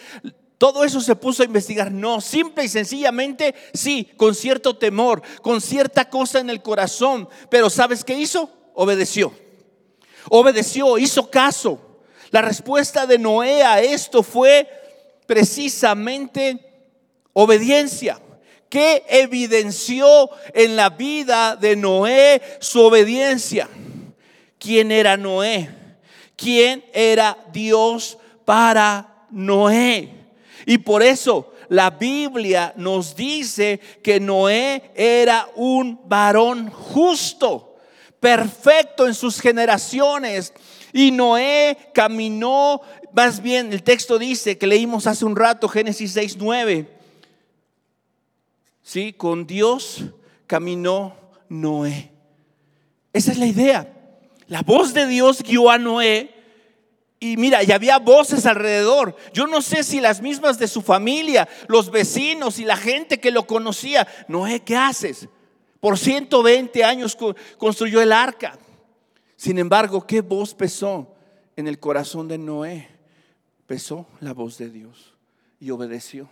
todo 0.57 0.83
eso 0.83 0.99
se 0.99 1.15
puso 1.15 1.43
a 1.43 1.45
investigar. 1.45 1.91
No, 1.91 2.21
simple 2.21 2.63
y 2.63 2.69
sencillamente, 2.69 3.53
sí, 3.71 4.09
con 4.17 4.33
cierto 4.33 4.77
temor, 4.77 5.21
con 5.43 5.61
cierta 5.61 6.09
cosa 6.09 6.39
en 6.39 6.49
el 6.49 6.63
corazón. 6.63 7.29
Pero 7.51 7.69
¿sabes 7.69 8.03
qué 8.03 8.15
hizo? 8.15 8.49
Obedeció. 8.75 9.33
Obedeció, 10.29 10.97
hizo 10.97 11.29
caso. 11.29 11.79
La 12.31 12.41
respuesta 12.41 13.05
de 13.05 13.17
Noé 13.17 13.63
a 13.63 13.81
esto 13.81 14.21
fue 14.21 14.67
precisamente 15.25 16.59
obediencia. 17.33 18.19
¿Qué 18.69 19.05
evidenció 19.07 20.29
en 20.53 20.75
la 20.75 20.89
vida 20.89 21.55
de 21.55 21.75
Noé 21.75 22.41
su 22.59 22.81
obediencia? 22.81 23.69
¿Quién 24.59 24.91
era 24.91 25.15
Noé? 25.15 25.69
¿Quién 26.35 26.83
era 26.93 27.37
Dios 27.53 28.17
para 28.43 29.27
Noé? 29.29 30.09
Y 30.65 30.79
por 30.79 31.03
eso 31.03 31.53
la 31.69 31.91
Biblia 31.91 32.73
nos 32.75 33.15
dice 33.15 33.79
que 34.03 34.19
Noé 34.19 34.91
era 34.95 35.47
un 35.55 36.01
varón 36.05 36.69
justo, 36.69 37.74
perfecto 38.25 39.05
en 39.05 39.13
sus 39.13 39.39
generaciones. 39.39 40.51
Y 40.91 41.11
Noé 41.11 41.77
caminó, 41.93 42.81
más 43.13 43.39
bien 43.39 43.71
el 43.71 43.83
texto 43.83 44.17
dice 44.17 44.57
que 44.57 44.65
leímos 44.65 45.05
hace 45.05 45.25
un 45.25 45.35
rato, 45.35 45.69
Génesis 45.69 46.13
6, 46.13 46.37
9. 46.39 46.89
Sí, 48.81 49.13
con 49.13 49.45
Dios 49.45 50.05
caminó 50.47 51.15
Noé. 51.49 52.11
Esa 53.13 53.31
es 53.31 53.37
la 53.37 53.45
idea. 53.45 53.93
La 54.47 54.63
voz 54.63 54.95
de 54.95 55.05
Dios 55.05 55.43
guió 55.43 55.69
a 55.69 55.77
Noé 55.77 56.33
y 57.19 57.37
mira, 57.37 57.63
y 57.63 57.71
había 57.71 57.99
voces 57.99 58.47
alrededor. 58.47 59.15
Yo 59.33 59.45
no 59.45 59.61
sé 59.61 59.83
si 59.83 60.01
las 60.01 60.23
mismas 60.23 60.57
de 60.57 60.67
su 60.67 60.81
familia, 60.81 61.47
los 61.67 61.91
vecinos 61.91 62.57
y 62.57 62.65
la 62.65 62.75
gente 62.75 63.19
que 63.19 63.29
lo 63.29 63.45
conocía. 63.45 64.07
Noé, 64.27 64.61
¿qué 64.61 64.75
haces? 64.75 65.29
Por 65.85 65.99
120 65.99 66.83
años 66.83 67.15
construyó 67.59 68.01
el 68.01 68.11
arca. 68.11 68.57
Sin 69.35 69.59
embargo, 69.59 70.07
¿qué 70.07 70.21
voz 70.21 70.55
pesó 70.55 71.13
en 71.55 71.67
el 71.67 71.79
corazón 71.79 72.27
de 72.27 72.39
Noé? 72.39 72.89
Pesó 73.67 74.07
la 74.19 74.33
voz 74.33 74.57
de 74.57 74.71
Dios 74.71 75.13
y 75.59 75.69
obedeció. 75.69 76.27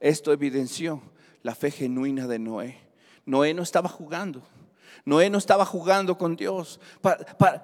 Esto 0.00 0.34
evidenció 0.34 1.00
la 1.42 1.54
fe 1.54 1.70
genuina 1.70 2.26
de 2.26 2.38
Noé. 2.38 2.78
Noé 3.24 3.54
no 3.54 3.62
estaba 3.62 3.88
jugando. 3.88 4.42
Noé 5.06 5.30
no 5.30 5.38
estaba 5.38 5.64
jugando 5.64 6.18
con 6.18 6.36
Dios. 6.36 6.78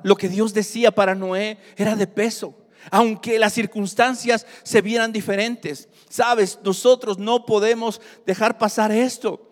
lo 0.03 0.17
que 0.17 0.31
Dios 0.31 0.55
decía 0.55 0.91
para 0.91 1.15
Noé 1.15 1.59
era 1.77 1.97
de 1.97 2.07
peso. 2.07 2.55
Aunque 2.91 3.39
las 3.39 3.53
circunstancias 3.53 4.47
se 4.63 4.81
vieran 4.81 5.13
diferentes. 5.13 5.91
Sabes, 6.09 6.61
nosotros 6.65 7.19
no 7.19 7.45
podemos 7.45 8.01
dejar 8.25 8.57
pasar 8.57 8.91
esto. 8.91 9.50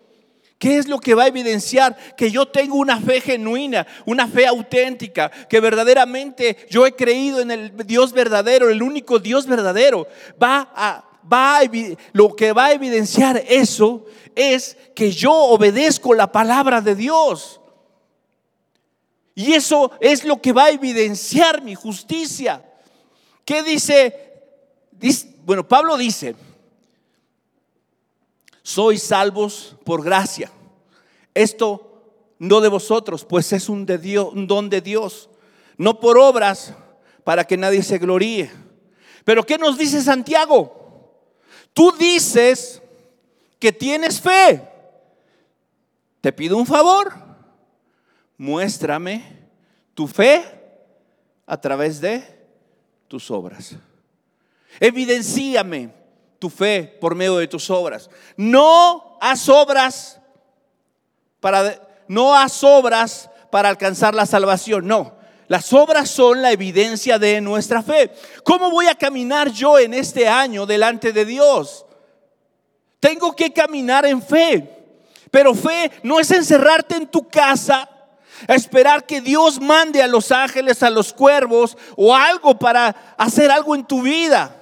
¿Qué 0.59 0.77
es 0.77 0.89
lo 0.89 0.99
que 0.99 1.15
va 1.15 1.23
a 1.23 1.27
evidenciar 1.27 1.95
que 2.17 2.29
yo 2.29 2.45
tengo 2.45 2.75
una 2.75 2.99
fe 2.99 3.21
genuina, 3.21 3.87
una 4.05 4.27
fe 4.27 4.45
auténtica, 4.45 5.31
que 5.47 5.61
verdaderamente 5.61 6.67
yo 6.69 6.85
he 6.85 6.93
creído 6.97 7.39
en 7.39 7.49
el 7.49 7.87
Dios 7.87 8.11
verdadero, 8.11 8.69
el 8.69 8.83
único 8.83 9.19
Dios 9.19 9.47
verdadero? 9.47 10.05
Va 10.41 10.69
a, 10.75 11.05
va 11.31 11.61
lo 12.11 12.35
que 12.35 12.51
va 12.51 12.65
a 12.65 12.73
evidenciar 12.73 13.41
eso 13.47 14.05
es 14.35 14.75
que 14.93 15.13
yo 15.13 15.33
obedezco 15.33 16.13
la 16.13 16.29
palabra 16.29 16.81
de 16.81 16.93
Dios. 16.93 17.61
Y 19.35 19.53
eso 19.53 19.91
es 20.01 20.25
lo 20.25 20.41
que 20.41 20.51
va 20.51 20.65
a 20.65 20.71
evidenciar 20.71 21.61
mi 21.61 21.73
justicia. 21.73 22.61
¿Qué 23.45 23.63
dice? 23.63 24.13
Bueno, 25.45 25.65
Pablo 25.65 25.95
dice, 25.95 26.35
sois 28.69 29.01
salvos 29.01 29.75
por 29.83 30.03
gracia. 30.03 30.51
Esto 31.33 32.03
no 32.37 32.61
de 32.61 32.67
vosotros, 32.69 33.25
pues 33.25 33.51
es 33.51 33.67
un, 33.67 33.83
de 33.83 33.97
Dios, 33.97 34.31
un 34.31 34.45
don 34.45 34.69
de 34.69 34.79
Dios, 34.79 35.27
no 35.75 35.99
por 35.99 36.19
obras 36.19 36.75
para 37.23 37.45
que 37.45 37.57
nadie 37.57 37.81
se 37.81 37.97
gloríe. 37.97 38.51
Pero 39.25 39.43
¿qué 39.43 39.57
nos 39.57 39.75
dice 39.75 40.03
Santiago? 40.03 40.71
Tú 41.73 41.91
dices 41.93 42.79
que 43.57 43.71
tienes 43.71 44.21
fe. 44.21 44.61
Te 46.21 46.31
pido 46.31 46.55
un 46.55 46.67
favor. 46.67 47.11
Muéstrame 48.37 49.47
tu 49.95 50.07
fe 50.07 50.43
a 51.47 51.59
través 51.59 51.99
de 51.99 52.23
tus 53.07 53.31
obras. 53.31 53.75
Evidenciame 54.79 55.98
tu 56.39 56.49
fe 56.49 56.97
por 56.99 57.15
medio 57.15 57.37
de 57.37 57.47
tus 57.47 57.69
obras. 57.69 58.09
No 58.37 59.17
haz 59.21 59.49
obras 59.49 60.19
para 61.39 61.87
no 62.07 62.35
haz 62.35 62.63
obras 62.63 63.29
para 63.51 63.69
alcanzar 63.69 64.15
la 64.15 64.25
salvación, 64.25 64.87
no. 64.87 65.19
Las 65.47 65.73
obras 65.73 66.09
son 66.09 66.41
la 66.41 66.51
evidencia 66.51 67.17
de 67.17 67.41
nuestra 67.41 67.81
fe. 67.81 68.11
¿Cómo 68.43 68.69
voy 68.69 68.87
a 68.87 68.95
caminar 68.95 69.49
yo 69.49 69.79
en 69.79 69.93
este 69.93 70.27
año 70.27 70.65
delante 70.65 71.11
de 71.11 71.25
Dios? 71.25 71.85
Tengo 72.99 73.35
que 73.35 73.51
caminar 73.51 74.05
en 74.05 74.21
fe. 74.21 74.75
Pero 75.31 75.55
fe 75.55 75.91
no 76.03 76.19
es 76.19 76.29
encerrarte 76.31 76.95
en 76.95 77.07
tu 77.07 77.27
casa 77.27 77.89
a 78.47 78.55
esperar 78.55 79.05
que 79.05 79.21
Dios 79.21 79.59
mande 79.59 80.01
a 80.01 80.07
los 80.07 80.31
ángeles, 80.31 80.81
a 80.83 80.89
los 80.89 81.13
cuervos 81.13 81.77
o 81.95 82.15
algo 82.15 82.57
para 82.57 83.15
hacer 83.17 83.51
algo 83.51 83.75
en 83.75 83.85
tu 83.85 84.01
vida. 84.01 84.55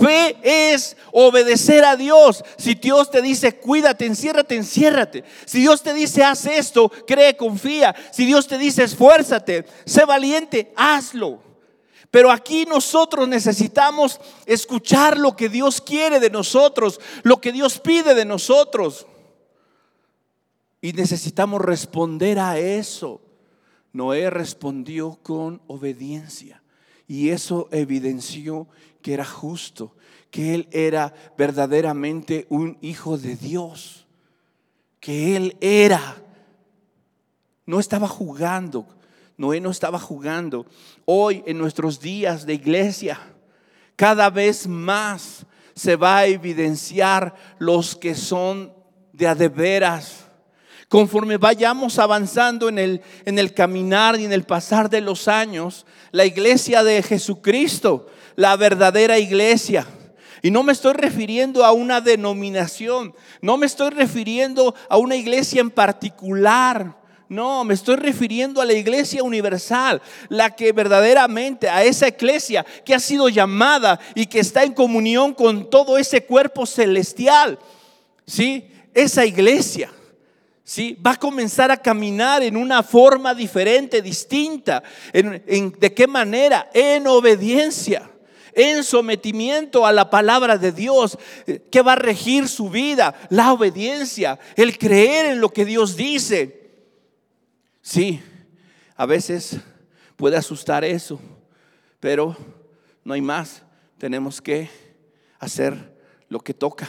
Fe 0.00 0.36
es 0.42 0.96
obedecer 1.12 1.84
a 1.84 1.96
Dios. 1.96 2.44
Si 2.56 2.74
Dios 2.74 3.10
te 3.10 3.22
dice, 3.22 3.56
cuídate, 3.56 4.06
enciérrate, 4.06 4.56
enciérrate. 4.56 5.24
Si 5.44 5.60
Dios 5.60 5.82
te 5.82 5.94
dice, 5.94 6.24
haz 6.24 6.46
esto, 6.46 6.90
cree, 7.06 7.36
confía. 7.36 7.94
Si 8.10 8.26
Dios 8.26 8.48
te 8.48 8.58
dice, 8.58 8.82
esfuérzate, 8.82 9.66
sé 9.84 10.04
valiente, 10.04 10.72
hazlo. 10.76 11.40
Pero 12.10 12.30
aquí 12.30 12.64
nosotros 12.64 13.28
necesitamos 13.28 14.20
escuchar 14.46 15.18
lo 15.18 15.36
que 15.36 15.48
Dios 15.48 15.80
quiere 15.80 16.20
de 16.20 16.30
nosotros, 16.30 17.00
lo 17.22 17.40
que 17.40 17.52
Dios 17.52 17.78
pide 17.80 18.14
de 18.14 18.24
nosotros. 18.24 19.06
Y 20.80 20.92
necesitamos 20.92 21.60
responder 21.60 22.38
a 22.38 22.58
eso. 22.58 23.20
Noé 23.92 24.30
respondió 24.30 25.18
con 25.22 25.62
obediencia. 25.66 26.62
Y 27.06 27.30
eso 27.30 27.68
evidenció 27.70 28.68
que 29.04 29.12
era 29.12 29.26
justo, 29.26 29.94
que 30.30 30.54
él 30.54 30.66
era 30.72 31.12
verdaderamente 31.36 32.46
un 32.48 32.78
hijo 32.80 33.18
de 33.18 33.36
Dios, 33.36 34.06
que 34.98 35.36
él 35.36 35.58
era, 35.60 36.16
no 37.66 37.80
estaba 37.80 38.08
jugando, 38.08 38.86
Noé 39.36 39.60
no 39.60 39.70
estaba 39.70 39.98
jugando. 39.98 40.64
Hoy 41.04 41.42
en 41.44 41.58
nuestros 41.58 42.00
días 42.00 42.46
de 42.46 42.54
iglesia, 42.54 43.20
cada 43.94 44.30
vez 44.30 44.66
más 44.66 45.44
se 45.74 45.96
va 45.96 46.16
a 46.16 46.26
evidenciar 46.26 47.34
los 47.58 47.94
que 47.94 48.14
son 48.14 48.72
de 49.12 49.26
adeveras. 49.26 50.23
Conforme 50.94 51.38
vayamos 51.38 51.98
avanzando 51.98 52.68
en 52.68 52.78
el, 52.78 53.02
en 53.24 53.40
el 53.40 53.52
caminar 53.52 54.16
y 54.20 54.26
en 54.26 54.32
el 54.32 54.44
pasar 54.44 54.88
de 54.88 55.00
los 55.00 55.26
años, 55.26 55.86
la 56.12 56.24
iglesia 56.24 56.84
de 56.84 57.02
Jesucristo 57.02 58.06
la 58.36 58.56
verdadera 58.56 59.18
iglesia. 59.18 59.88
Y 60.40 60.52
no 60.52 60.62
me 60.62 60.72
estoy 60.72 60.92
refiriendo 60.92 61.64
a 61.64 61.72
una 61.72 62.00
denominación, 62.00 63.12
no 63.40 63.56
me 63.56 63.66
estoy 63.66 63.90
refiriendo 63.90 64.72
a 64.88 64.96
una 64.96 65.16
iglesia 65.16 65.62
en 65.62 65.72
particular. 65.72 66.96
No, 67.28 67.64
me 67.64 67.74
estoy 67.74 67.96
refiriendo 67.96 68.60
a 68.60 68.64
la 68.64 68.74
iglesia 68.74 69.24
universal, 69.24 70.00
la 70.28 70.54
que 70.54 70.70
verdaderamente, 70.70 71.68
a 71.68 71.82
esa 71.82 72.06
iglesia 72.06 72.64
que 72.84 72.94
ha 72.94 73.00
sido 73.00 73.28
llamada 73.28 73.98
y 74.14 74.26
que 74.26 74.38
está 74.38 74.62
en 74.62 74.74
comunión 74.74 75.34
con 75.34 75.68
todo 75.68 75.98
ese 75.98 76.24
cuerpo 76.24 76.66
celestial. 76.66 77.58
¿Sí? 78.24 78.70
Esa 78.94 79.26
iglesia. 79.26 79.90
¿Sí? 80.66 80.98
Va 81.06 81.12
a 81.12 81.16
comenzar 81.16 81.70
a 81.70 81.76
caminar 81.76 82.42
en 82.42 82.56
una 82.56 82.82
forma 82.82 83.34
diferente, 83.34 84.00
distinta. 84.00 84.82
¿De 85.12 85.94
qué 85.94 86.06
manera? 86.06 86.70
En 86.72 87.06
obediencia 87.06 88.10
en 88.54 88.84
sometimiento 88.84 89.84
a 89.84 89.92
la 89.92 90.10
palabra 90.10 90.56
de 90.56 90.72
Dios, 90.72 91.18
que 91.70 91.82
va 91.82 91.92
a 91.92 91.96
regir 91.96 92.48
su 92.48 92.70
vida, 92.70 93.14
la 93.28 93.52
obediencia, 93.52 94.38
el 94.56 94.78
creer 94.78 95.26
en 95.26 95.40
lo 95.40 95.48
que 95.48 95.64
Dios 95.64 95.96
dice. 95.96 96.70
Sí, 97.82 98.22
a 98.96 99.06
veces 99.06 99.58
puede 100.16 100.36
asustar 100.36 100.84
eso, 100.84 101.20
pero 102.00 102.36
no 103.02 103.14
hay 103.14 103.20
más. 103.20 103.62
Tenemos 103.98 104.40
que 104.40 104.70
hacer 105.38 105.92
lo 106.28 106.40
que 106.40 106.54
toca, 106.54 106.88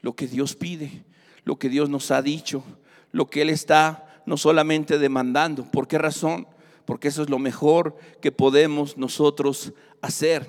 lo 0.00 0.16
que 0.16 0.26
Dios 0.26 0.56
pide, 0.56 1.04
lo 1.44 1.58
que 1.58 1.68
Dios 1.68 1.88
nos 1.88 2.10
ha 2.10 2.22
dicho, 2.22 2.64
lo 3.12 3.26
que 3.26 3.42
Él 3.42 3.50
está 3.50 4.22
no 4.26 4.36
solamente 4.36 4.98
demandando. 4.98 5.64
¿Por 5.70 5.88
qué 5.88 5.98
razón? 5.98 6.46
Porque 6.84 7.08
eso 7.08 7.22
es 7.22 7.30
lo 7.30 7.38
mejor 7.38 7.96
que 8.20 8.32
podemos 8.32 8.96
nosotros 8.96 9.72
hacer. 10.00 10.46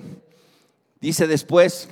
Dice 1.00 1.26
después, 1.26 1.88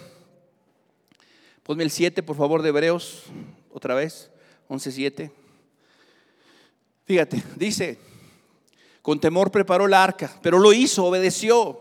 ponme 1.62 1.84
el 1.84 1.90
7 1.90 2.22
por 2.22 2.36
favor 2.36 2.62
de 2.62 2.70
Hebreos, 2.70 3.24
otra 3.72 3.94
vez, 3.94 4.30
11.7. 4.68 5.30
Fíjate, 7.04 7.42
dice, 7.56 7.98
con 9.02 9.20
temor 9.20 9.52
preparó 9.52 9.86
la 9.86 10.02
arca, 10.02 10.38
pero 10.42 10.58
lo 10.58 10.72
hizo, 10.72 11.04
obedeció. 11.04 11.80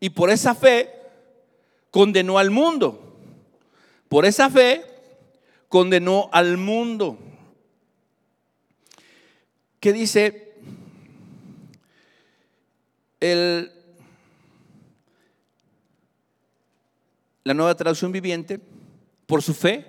Y 0.00 0.10
por 0.10 0.30
esa 0.30 0.54
fe 0.54 0.90
condenó 1.90 2.38
al 2.38 2.50
mundo. 2.50 3.18
Por 4.08 4.24
esa 4.24 4.48
fe 4.48 4.84
condenó 5.68 6.30
al 6.32 6.56
mundo. 6.56 7.18
¿Qué 9.80 9.92
dice? 9.92 10.54
El 13.20 13.72
la 17.46 17.54
nueva 17.54 17.76
traducción 17.76 18.10
viviente, 18.10 18.60
por 19.26 19.40
su 19.40 19.54
fe, 19.54 19.86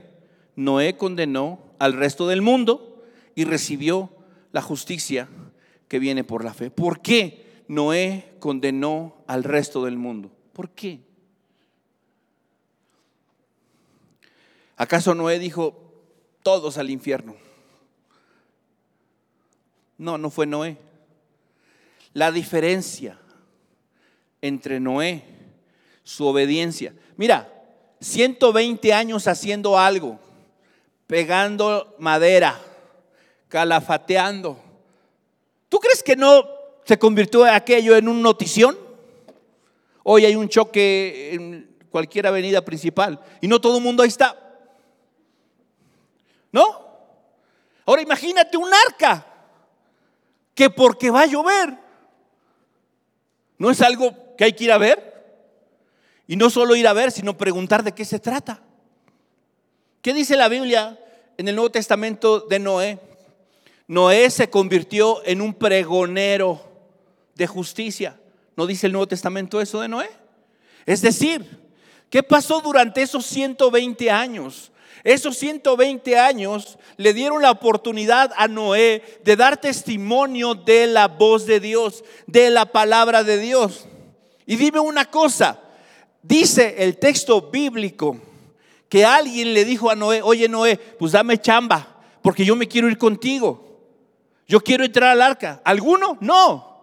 Noé 0.56 0.96
condenó 0.96 1.60
al 1.80 1.94
resto 1.94 2.28
del 2.28 2.44
mundo 2.44 3.04
y 3.34 3.46
recibió 3.46 4.12
la 4.52 4.62
justicia 4.62 5.28
que 5.88 5.98
viene 5.98 6.24
por 6.24 6.46
la 6.46 6.54
fe. 6.54 6.70
¿Por 6.70 7.02
qué 7.02 7.64
Noé 7.68 8.36
condenó 8.40 9.24
al 9.26 9.44
resto 9.44 9.84
del 9.86 9.98
mundo? 9.98 10.32
¿Por 10.54 10.70
qué? 10.70 11.00
¿Acaso 14.76 15.16
Noé 15.16 15.40
dijo, 15.40 15.96
todos 16.44 16.78
al 16.78 16.92
infierno? 16.92 17.47
No, 19.98 20.18
no 20.18 20.30
fue 20.30 20.46
Noé. 20.46 20.78
La 22.14 22.32
diferencia 22.32 23.20
entre 24.42 24.80
Noé, 24.80 25.24
su 26.04 26.26
obediencia, 26.26 26.94
Mira, 27.18 27.52
120 28.00 28.94
años 28.94 29.28
haciendo 29.28 29.78
algo, 29.78 30.20
pegando 31.08 31.96
madera, 31.98 32.60
calafateando. 33.50 34.60
¿Tú 35.68 35.80
crees 35.80 36.04
que 36.04 36.16
no 36.16 36.48
se 36.86 37.00
convirtió 37.00 37.44
aquello 37.46 37.96
en 37.96 38.08
un 38.08 38.22
notición? 38.22 38.78
Hoy 40.04 40.26
hay 40.26 40.36
un 40.36 40.48
choque 40.48 41.34
en 41.34 41.76
cualquier 41.90 42.28
avenida 42.28 42.64
principal 42.64 43.20
y 43.42 43.48
no 43.48 43.60
todo 43.60 43.78
el 43.78 43.84
mundo 43.84 44.04
ahí 44.04 44.10
está. 44.10 44.38
¿No? 46.52 46.86
Ahora 47.86 48.02
imagínate 48.04 48.58
un 48.58 48.70
arca 48.88 49.26
que 50.58 50.72
porque 50.72 51.12
va 51.12 51.22
a 51.22 51.26
llover, 51.28 51.78
¿no 53.60 53.70
es 53.70 53.80
algo 53.80 54.36
que 54.36 54.44
hay 54.44 54.54
que 54.54 54.64
ir 54.64 54.72
a 54.72 54.80
ver? 54.80 55.14
Y 56.26 56.36
no 56.36 56.50
solo 56.50 56.76
ir 56.76 56.88
a 56.88 56.94
ver, 56.94 57.12
sino 57.12 57.38
preguntar 57.38 57.84
de 57.84 57.92
qué 57.92 58.04
se 58.04 58.18
trata. 58.18 58.60
¿Qué 60.02 60.16
dice 60.16 60.36
la 60.36 60.50
Biblia 60.50 61.00
en 61.38 61.48
el 61.48 61.56
Nuevo 61.56 61.70
Testamento 61.70 62.40
de 62.40 62.58
Noé, 62.58 63.00
Noé 63.88 64.32
se 64.32 64.50
convirtió 64.50 65.24
en 65.26 65.42
un 65.42 65.54
pregonero 65.54 66.60
de 67.36 67.46
justicia. 67.46 68.20
¿No 68.56 68.66
dice 68.66 68.88
el 68.88 68.94
Nuevo 68.94 69.08
Testamento 69.08 69.62
eso 69.62 69.80
de 69.80 69.88
Noé? 69.88 70.10
Es 70.88 71.02
decir, 71.04 71.46
¿qué 72.10 72.24
pasó 72.24 72.62
durante 72.62 73.04
esos 73.04 73.28
120 73.28 74.10
años? 74.10 74.72
Esos 75.08 75.38
120 75.38 76.20
años 76.20 76.78
le 76.98 77.14
dieron 77.14 77.42
la 77.42 77.52
oportunidad 77.52 78.34
a 78.36 78.50
Noé 78.50 79.22
de 79.24 79.38
dar 79.38 79.56
testimonio 79.56 80.54
de 80.54 80.86
la 80.86 81.08
voz 81.08 81.46
de 81.46 81.62
Dios, 81.62 82.04
de 82.26 82.50
la 82.50 82.66
palabra 82.66 83.24
de 83.24 83.38
Dios. 83.38 83.88
Y 84.46 84.58
dime 84.58 84.82
una 84.82 85.06
cosa, 85.06 85.62
dice 86.22 86.76
el 86.80 86.98
texto 86.98 87.40
bíblico 87.40 88.18
que 88.90 89.06
alguien 89.06 89.54
le 89.54 89.64
dijo 89.64 89.90
a 89.90 89.96
Noé, 89.96 90.22
oye 90.22 90.50
Noé, 90.50 90.76
pues 90.76 91.14
dame 91.14 91.40
chamba, 91.40 92.02
porque 92.22 92.44
yo 92.44 92.58
me 92.58 92.68
quiero 92.68 92.90
ir 92.90 92.98
contigo. 92.98 93.80
Yo 94.46 94.60
quiero 94.60 94.84
entrar 94.84 95.12
al 95.12 95.22
arca. 95.22 95.62
¿Alguno? 95.64 96.18
No. 96.20 96.82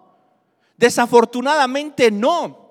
Desafortunadamente 0.78 2.10
no. 2.10 2.63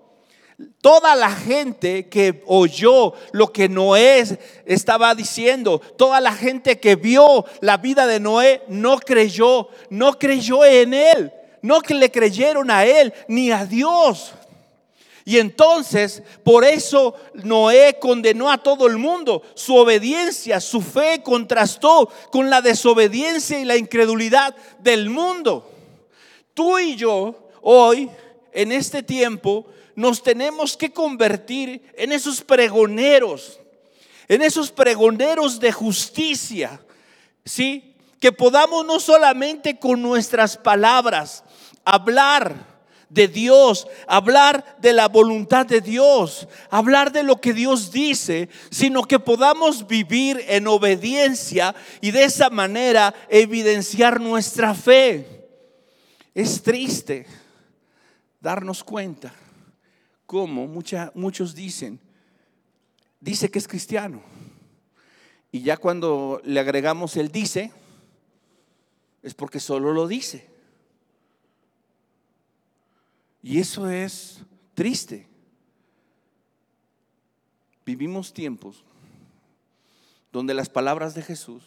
Toda 0.82 1.16
la 1.16 1.32
gente 1.32 2.10
que 2.10 2.44
oyó 2.46 3.14
lo 3.32 3.52
que 3.52 3.70
Noé 3.70 4.38
estaba 4.66 5.16
diciendo, 5.16 5.80
toda 5.98 6.20
la 6.20 6.34
gente 6.34 6.80
que 6.80 6.96
vio 6.96 7.46
la 7.62 7.78
vida 7.78 8.06
de 8.06 8.20
Noé, 8.20 8.64
no 8.68 9.00
creyó, 9.00 9.70
no 9.90 10.20
creyó 10.20 10.66
en 10.66 10.94
él, 10.94 11.32
no 11.62 11.82
que 11.82 11.94
le 11.94 12.12
creyeron 12.12 12.70
a 12.70 12.86
él 12.86 13.14
ni 13.28 13.52
a 13.52 13.66
Dios. 13.66 14.34
Y 15.26 15.38
entonces, 15.38 16.22
por 16.44 16.66
eso 16.66 17.16
Noé 17.34 17.98
condenó 18.00 18.52
a 18.52 18.58
todo 18.58 18.88
el 18.88 18.98
mundo. 18.98 19.42
Su 19.56 19.76
obediencia, 19.76 20.60
su 20.60 20.82
fe 20.82 21.22
contrastó 21.24 22.10
con 22.32 22.50
la 22.50 22.62
desobediencia 22.62 23.58
y 23.58 23.66
la 23.66 23.78
incredulidad 23.78 24.54
del 24.80 25.10
mundo. 25.10 25.70
Tú 26.54 26.78
y 26.78 26.96
yo, 26.98 27.50
hoy, 27.62 28.10
en 28.52 28.74
este 28.74 29.02
tiempo, 29.02 29.66
nos 29.96 30.24
tenemos 30.24 30.76
que 30.78 30.92
convertir 30.92 31.82
en 31.96 32.12
esos 32.12 32.42
pregoneros, 32.42 33.60
en 34.28 34.42
esos 34.42 34.72
pregoneros 34.72 35.60
de 35.60 35.72
justicia, 35.72 36.82
¿sí? 37.46 37.96
Que 38.20 38.32
podamos 38.32 38.86
no 38.86 39.00
solamente 39.00 39.78
con 39.78 40.02
nuestras 40.02 40.58
palabras 40.58 41.44
hablar, 41.84 42.74
de 43.14 43.28
Dios, 43.28 43.88
hablar 44.08 44.78
de 44.82 44.92
la 44.92 45.08
voluntad 45.08 45.68
de 45.68 45.82
Dios, 45.82 46.48
hablar 46.72 47.12
de 47.12 47.22
lo 47.22 47.40
que 47.40 47.54
Dios 47.54 47.92
dice, 47.92 48.50
sino 48.72 49.04
que 49.04 49.20
podamos 49.20 49.86
vivir 49.86 50.44
en 50.48 50.68
obediencia 50.68 51.76
y 52.02 52.10
de 52.10 52.24
esa 52.24 52.50
manera 52.50 53.14
evidenciar 53.30 54.20
nuestra 54.20 54.74
fe. 54.74 55.46
Es 56.34 56.64
triste 56.64 57.28
darnos 58.40 58.84
cuenta 58.84 59.32
cómo 60.34 60.68
muchos 61.14 61.54
dicen, 61.54 62.00
dice 63.20 63.52
que 63.52 63.60
es 63.60 63.68
cristiano. 63.68 64.24
Y 65.52 65.62
ya 65.62 65.78
cuando 65.78 66.42
le 66.44 66.60
agregamos 66.60 67.16
el 67.18 67.32
dice, 67.32 67.72
es 69.22 69.36
porque 69.36 69.60
solo 69.60 69.94
lo 69.94 70.08
dice. 70.08 70.50
Y 73.44 73.60
eso 73.60 73.88
es 73.88 74.40
triste. 74.74 75.28
Vivimos 77.86 78.34
tiempos 78.34 78.84
donde 80.32 80.56
las 80.56 80.68
palabras 80.68 81.14
de 81.14 81.22
Jesús 81.22 81.64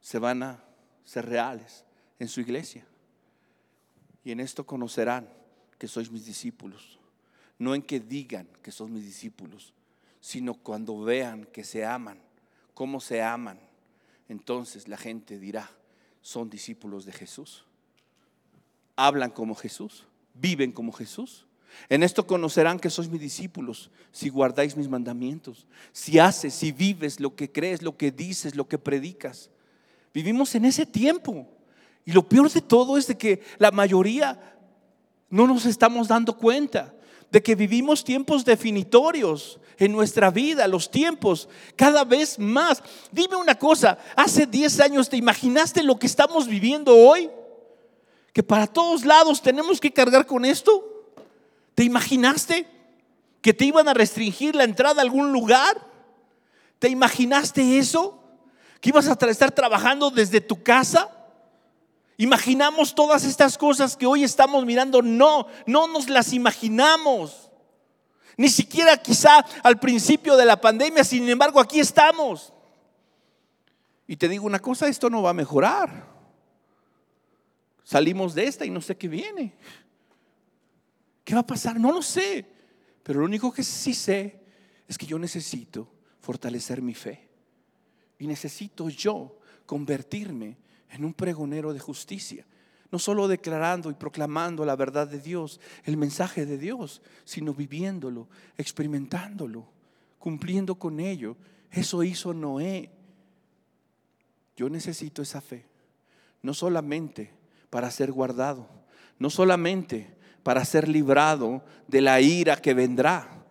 se 0.00 0.18
van 0.18 0.42
a 0.42 0.64
ser 1.04 1.26
reales 1.26 1.84
en 2.18 2.28
su 2.28 2.40
iglesia. 2.40 2.86
Y 4.24 4.32
en 4.32 4.40
esto 4.40 4.64
conocerán 4.64 5.28
que 5.78 5.86
sois 5.86 6.10
mis 6.10 6.24
discípulos. 6.24 6.98
No 7.58 7.74
en 7.74 7.82
que 7.82 8.00
digan 8.00 8.48
que 8.62 8.72
son 8.72 8.92
mis 8.92 9.04
discípulos, 9.04 9.72
sino 10.20 10.54
cuando 10.54 11.00
vean 11.00 11.46
que 11.46 11.64
se 11.64 11.84
aman, 11.84 12.18
cómo 12.74 13.00
se 13.00 13.22
aman. 13.22 13.58
Entonces 14.28 14.88
la 14.88 14.96
gente 14.96 15.38
dirá, 15.38 15.70
son 16.20 16.50
discípulos 16.50 17.04
de 17.04 17.12
Jesús. 17.12 17.64
Hablan 18.96 19.30
como 19.30 19.54
Jesús 19.54 20.04
viven 20.40 20.72
como 20.72 20.92
Jesús. 20.92 21.46
En 21.88 22.02
esto 22.02 22.26
conocerán 22.26 22.78
que 22.78 22.88
sois 22.88 23.08
mis 23.08 23.20
discípulos 23.20 23.90
si 24.10 24.28
guardáis 24.28 24.76
mis 24.76 24.88
mandamientos, 24.88 25.66
si 25.92 26.18
haces, 26.18 26.54
si 26.54 26.72
vives 26.72 27.20
lo 27.20 27.34
que 27.34 27.50
crees, 27.52 27.82
lo 27.82 27.96
que 27.96 28.10
dices, 28.10 28.54
lo 28.54 28.66
que 28.66 28.78
predicas. 28.78 29.50
Vivimos 30.14 30.54
en 30.54 30.64
ese 30.64 30.86
tiempo. 30.86 31.46
Y 32.04 32.12
lo 32.12 32.26
peor 32.26 32.50
de 32.50 32.60
todo 32.60 32.96
es 32.96 33.08
de 33.08 33.18
que 33.18 33.42
la 33.58 33.72
mayoría 33.72 34.58
no 35.28 35.46
nos 35.46 35.66
estamos 35.66 36.08
dando 36.08 36.36
cuenta 36.36 36.94
de 37.30 37.42
que 37.42 37.54
vivimos 37.54 38.04
tiempos 38.04 38.44
definitorios 38.44 39.58
en 39.78 39.92
nuestra 39.92 40.30
vida, 40.30 40.66
los 40.68 40.90
tiempos 40.90 41.48
cada 41.74 42.04
vez 42.04 42.38
más. 42.38 42.82
Dime 43.12 43.36
una 43.36 43.56
cosa, 43.56 43.98
hace 44.14 44.46
10 44.46 44.80
años 44.80 45.08
te 45.08 45.16
imaginaste 45.16 45.82
lo 45.82 45.98
que 45.98 46.06
estamos 46.06 46.46
viviendo 46.46 46.96
hoy? 46.96 47.30
que 48.36 48.42
para 48.42 48.66
todos 48.66 49.06
lados 49.06 49.40
tenemos 49.40 49.80
que 49.80 49.90
cargar 49.90 50.26
con 50.26 50.44
esto? 50.44 51.06
¿Te 51.74 51.84
imaginaste 51.84 52.68
que 53.40 53.54
te 53.54 53.64
iban 53.64 53.88
a 53.88 53.94
restringir 53.94 54.54
la 54.54 54.64
entrada 54.64 55.00
a 55.00 55.02
algún 55.02 55.32
lugar? 55.32 55.80
¿Te 56.78 56.90
imaginaste 56.90 57.78
eso? 57.78 58.22
¿Que 58.82 58.90
ibas 58.90 59.08
a 59.08 59.16
estar 59.30 59.52
trabajando 59.52 60.10
desde 60.10 60.42
tu 60.42 60.62
casa? 60.62 61.15
Imaginamos 62.18 62.94
todas 62.94 63.24
estas 63.24 63.58
cosas 63.58 63.96
que 63.96 64.06
hoy 64.06 64.24
estamos 64.24 64.64
mirando. 64.64 65.02
No, 65.02 65.46
no 65.66 65.86
nos 65.88 66.08
las 66.08 66.32
imaginamos. 66.32 67.50
Ni 68.36 68.48
siquiera 68.48 68.96
quizá 68.96 69.44
al 69.62 69.78
principio 69.78 70.36
de 70.36 70.44
la 70.44 70.60
pandemia, 70.60 71.04
sin 71.04 71.28
embargo 71.28 71.60
aquí 71.60 71.80
estamos. 71.80 72.52
Y 74.06 74.16
te 74.16 74.28
digo 74.28 74.46
una 74.46 74.58
cosa, 74.58 74.88
esto 74.88 75.10
no 75.10 75.22
va 75.22 75.30
a 75.30 75.34
mejorar. 75.34 76.14
Salimos 77.82 78.34
de 78.34 78.44
esta 78.44 78.64
y 78.64 78.70
no 78.70 78.80
sé 78.80 78.96
qué 78.96 79.08
viene. 79.08 79.54
¿Qué 81.24 81.34
va 81.34 81.40
a 81.40 81.46
pasar? 81.46 81.78
No 81.78 81.92
lo 81.92 82.02
sé. 82.02 82.46
Pero 83.02 83.20
lo 83.20 83.26
único 83.26 83.52
que 83.52 83.62
sí 83.62 83.94
sé 83.94 84.40
es 84.88 84.98
que 84.98 85.06
yo 85.06 85.18
necesito 85.18 85.88
fortalecer 86.20 86.82
mi 86.82 86.94
fe. 86.94 87.28
Y 88.18 88.26
necesito 88.26 88.88
yo 88.88 89.38
convertirme 89.66 90.56
en 90.90 91.04
un 91.04 91.14
pregonero 91.14 91.72
de 91.72 91.80
justicia. 91.80 92.44
No 92.90 92.98
solo 92.98 93.28
declarando 93.28 93.90
y 93.90 93.94
proclamando 93.94 94.64
la 94.64 94.76
verdad 94.76 95.08
de 95.08 95.20
Dios, 95.20 95.60
el 95.84 95.96
mensaje 95.96 96.46
de 96.46 96.56
Dios, 96.56 97.02
sino 97.24 97.52
viviéndolo, 97.52 98.28
experimentándolo, 98.56 99.66
cumpliendo 100.18 100.76
con 100.76 101.00
ello. 101.00 101.36
Eso 101.70 102.02
hizo 102.04 102.32
Noé. 102.32 102.90
Yo 104.56 104.68
necesito 104.70 105.20
esa 105.22 105.40
fe. 105.40 105.66
No 106.42 106.54
solamente 106.54 107.32
para 107.70 107.90
ser 107.90 108.12
guardado, 108.12 108.68
no 109.18 109.30
solamente 109.30 110.16
para 110.42 110.64
ser 110.64 110.88
librado 110.88 111.64
de 111.88 112.00
la 112.00 112.20
ira 112.20 112.56
que 112.56 112.72
vendrá, 112.72 113.44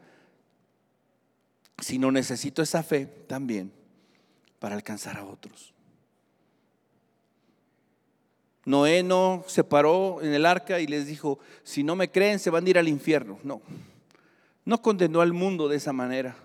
sino 1.80 2.10
necesito 2.12 2.62
esa 2.62 2.84
fe 2.84 3.06
también 3.06 3.72
para 4.60 4.76
alcanzar 4.76 5.18
a 5.18 5.26
otros. 5.26 5.75
Noé 8.66 9.04
no 9.04 9.44
se 9.48 9.64
paró 9.64 10.22
en 10.24 10.34
el 10.34 10.46
arca 10.46 10.80
y 10.80 10.88
les 10.88 11.06
dijo, 11.06 11.40
si 11.64 11.84
no 11.84 11.96
me 11.96 12.10
creen 12.10 12.40
se 12.40 12.50
van 12.50 12.66
a 12.66 12.70
ir 12.70 12.78
al 12.80 12.88
infierno. 12.88 13.38
No, 13.44 13.62
no 14.66 14.82
condenó 14.82 15.22
al 15.22 15.34
mundo 15.34 15.68
de 15.68 15.78
esa 15.78 15.94
manera, 15.94 16.36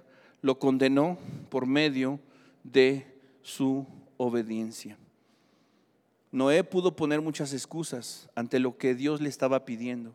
lo 0.42 0.58
condenó 0.58 1.18
por 1.48 1.64
medio 1.64 2.20
de 2.62 3.06
su 3.42 3.86
obediencia. 4.18 4.98
Noé 6.30 6.62
pudo 6.62 6.94
poner 6.94 7.22
muchas 7.22 7.54
excusas 7.54 8.28
ante 8.34 8.60
lo 8.60 8.76
que 8.76 8.94
Dios 8.94 9.20
le 9.22 9.30
estaba 9.30 9.64
pidiendo. 9.64 10.12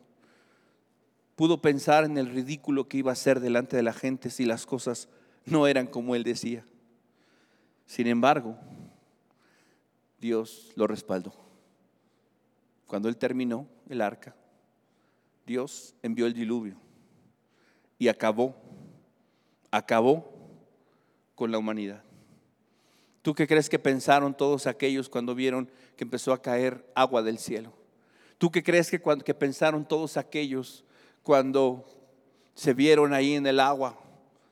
Pudo 1.36 1.60
pensar 1.60 2.06
en 2.06 2.18
el 2.18 2.30
ridículo 2.30 2.88
que 2.88 2.98
iba 2.98 3.12
a 3.12 3.14
hacer 3.14 3.40
delante 3.40 3.76
de 3.76 3.84
la 3.84 3.94
gente 3.94 4.30
si 4.30 4.46
las 4.46 4.66
cosas 4.66 5.10
no 5.44 5.68
eran 5.68 5.88
como 5.88 6.16
él 6.16 6.24
decía. 6.24 6.66
Sin 7.86 8.08
embargo, 8.08 8.56
Dios 10.20 10.72
lo 10.76 10.88
respaldó. 10.88 11.45
Cuando 12.88 13.10
él 13.10 13.18
terminó 13.18 13.68
el 13.90 14.02
arca, 14.02 14.36
Dios 15.46 15.96
envió 16.02 16.26
el 16.26 16.34
diluvio 16.34 16.76
y 17.98 18.08
acabó, 18.08 18.56
acabó 19.72 20.32
con 21.36 21.52
la 21.52 21.58
humanidad. 21.58 22.04
¿Tú 23.22 23.34
qué 23.34 23.48
crees 23.48 23.70
que 23.70 23.80
pensaron 23.80 24.36
todos 24.36 24.68
aquellos 24.68 25.10
cuando 25.10 25.34
vieron 25.34 25.70
que 25.96 26.04
empezó 26.04 26.34
a 26.34 26.42
caer 26.42 26.86
agua 26.94 27.24
del 27.24 27.40
cielo. 27.40 27.74
¿Tú 28.38 28.52
qué 28.52 28.64
crees 28.64 28.90
que, 28.90 29.00
cuando, 29.00 29.24
que 29.24 29.34
pensaron 29.34 29.88
todos 29.88 30.18
aquellos 30.18 30.84
cuando 31.24 31.86
se 32.54 32.74
vieron 32.74 33.14
ahí 33.14 33.34
en 33.34 33.48
el 33.48 33.60
agua 33.60 33.98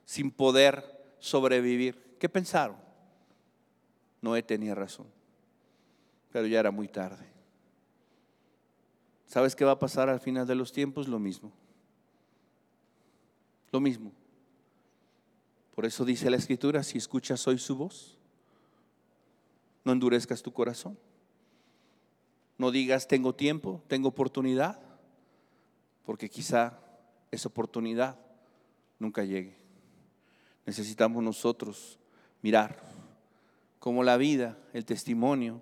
sin 0.06 0.32
poder 0.32 0.84
sobrevivir? 1.20 2.16
¿Qué 2.20 2.30
pensaron? 2.30 2.78
Noé 4.22 4.42
tenía 4.42 4.74
razón, 4.74 5.08
pero 6.32 6.48
ya 6.48 6.62
era 6.62 6.72
muy 6.72 6.88
tarde. 6.88 7.26
¿Sabes 9.34 9.56
qué 9.56 9.66
va 9.66 9.72
a 9.72 9.80
pasar 9.80 10.10
al 10.10 10.20
final 10.20 10.46
de 10.46 10.54
los 10.54 10.72
tiempos? 10.72 11.08
Lo 11.08 11.18
mismo. 11.18 11.52
Lo 13.72 13.80
mismo. 13.80 14.12
Por 15.74 15.88
eso 15.88 16.06
dice 16.06 16.30
la 16.30 16.38
escritura, 16.38 16.84
si 16.84 17.00
escuchas 17.00 17.48
hoy 17.48 17.58
su 17.58 17.76
voz, 17.76 18.16
no 19.84 19.92
endurezcas 19.92 20.44
tu 20.44 20.54
corazón. 20.54 21.00
No 22.60 22.70
digas, 22.70 23.08
tengo 23.08 23.34
tiempo, 23.34 23.82
tengo 23.88 24.10
oportunidad, 24.10 24.80
porque 26.06 26.30
quizá 26.30 26.80
esa 27.32 27.50
oportunidad 27.50 28.20
nunca 29.00 29.24
llegue. 29.24 29.58
Necesitamos 30.68 31.24
nosotros 31.24 31.98
mirar 32.44 32.84
cómo 33.80 34.04
la 34.04 34.16
vida, 34.18 34.60
el 34.74 34.86
testimonio 34.86 35.60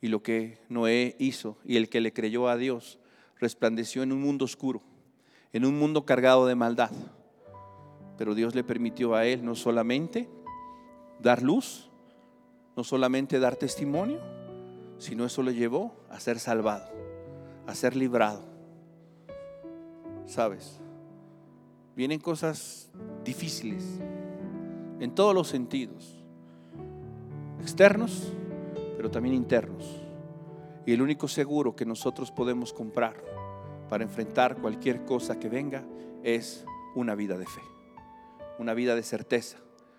y 0.00 0.08
lo 0.08 0.24
que 0.24 0.58
Noé 0.68 1.14
hizo 1.20 1.56
y 1.64 1.76
el 1.76 1.88
que 1.88 2.00
le 2.00 2.12
creyó 2.12 2.48
a 2.48 2.56
Dios 2.56 2.98
resplandeció 3.42 4.02
en 4.02 4.12
un 4.12 4.22
mundo 4.22 4.44
oscuro, 4.46 4.80
en 5.52 5.66
un 5.66 5.78
mundo 5.78 6.06
cargado 6.06 6.46
de 6.46 6.54
maldad. 6.54 6.92
Pero 8.16 8.34
Dios 8.34 8.54
le 8.54 8.64
permitió 8.64 9.14
a 9.14 9.26
él 9.26 9.44
no 9.44 9.54
solamente 9.54 10.30
dar 11.20 11.42
luz, 11.42 11.90
no 12.76 12.84
solamente 12.84 13.40
dar 13.40 13.56
testimonio, 13.56 14.20
sino 14.98 15.26
eso 15.26 15.42
le 15.42 15.54
llevó 15.54 15.92
a 16.08 16.20
ser 16.20 16.38
salvado, 16.38 16.88
a 17.66 17.74
ser 17.74 17.96
librado. 17.96 18.42
¿Sabes? 20.26 20.80
Vienen 21.96 22.20
cosas 22.20 22.90
difíciles 23.24 23.84
en 25.00 25.14
todos 25.14 25.34
los 25.34 25.48
sentidos, 25.48 26.24
externos, 27.60 28.32
pero 28.96 29.10
también 29.10 29.34
internos. 29.34 30.00
Y 30.86 30.92
el 30.92 31.02
único 31.02 31.26
seguro 31.26 31.74
que 31.74 31.84
nosotros 31.84 32.30
podemos 32.30 32.72
comprar 32.72 33.31
para 33.92 34.04
enfrentar 34.04 34.56
cualquier 34.56 35.04
cosa 35.04 35.38
que 35.38 35.50
venga 35.50 35.84
es 36.22 36.64
una 36.94 37.14
vida 37.14 37.36
de 37.36 37.44
fe, 37.44 37.60
una 38.58 38.72
vida 38.72 38.94
de 38.94 39.02
certeza, 39.02 39.58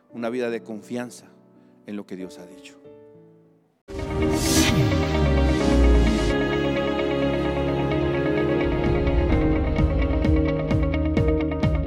una 0.09 0.31
vida 0.31 0.49
de 0.49 0.63
confianza 0.63 1.27
en 1.85 1.95
lo 1.95 2.07
que 2.07 2.15
Dios 2.15 2.39
ha 2.39 2.47
dicho. 2.47 2.82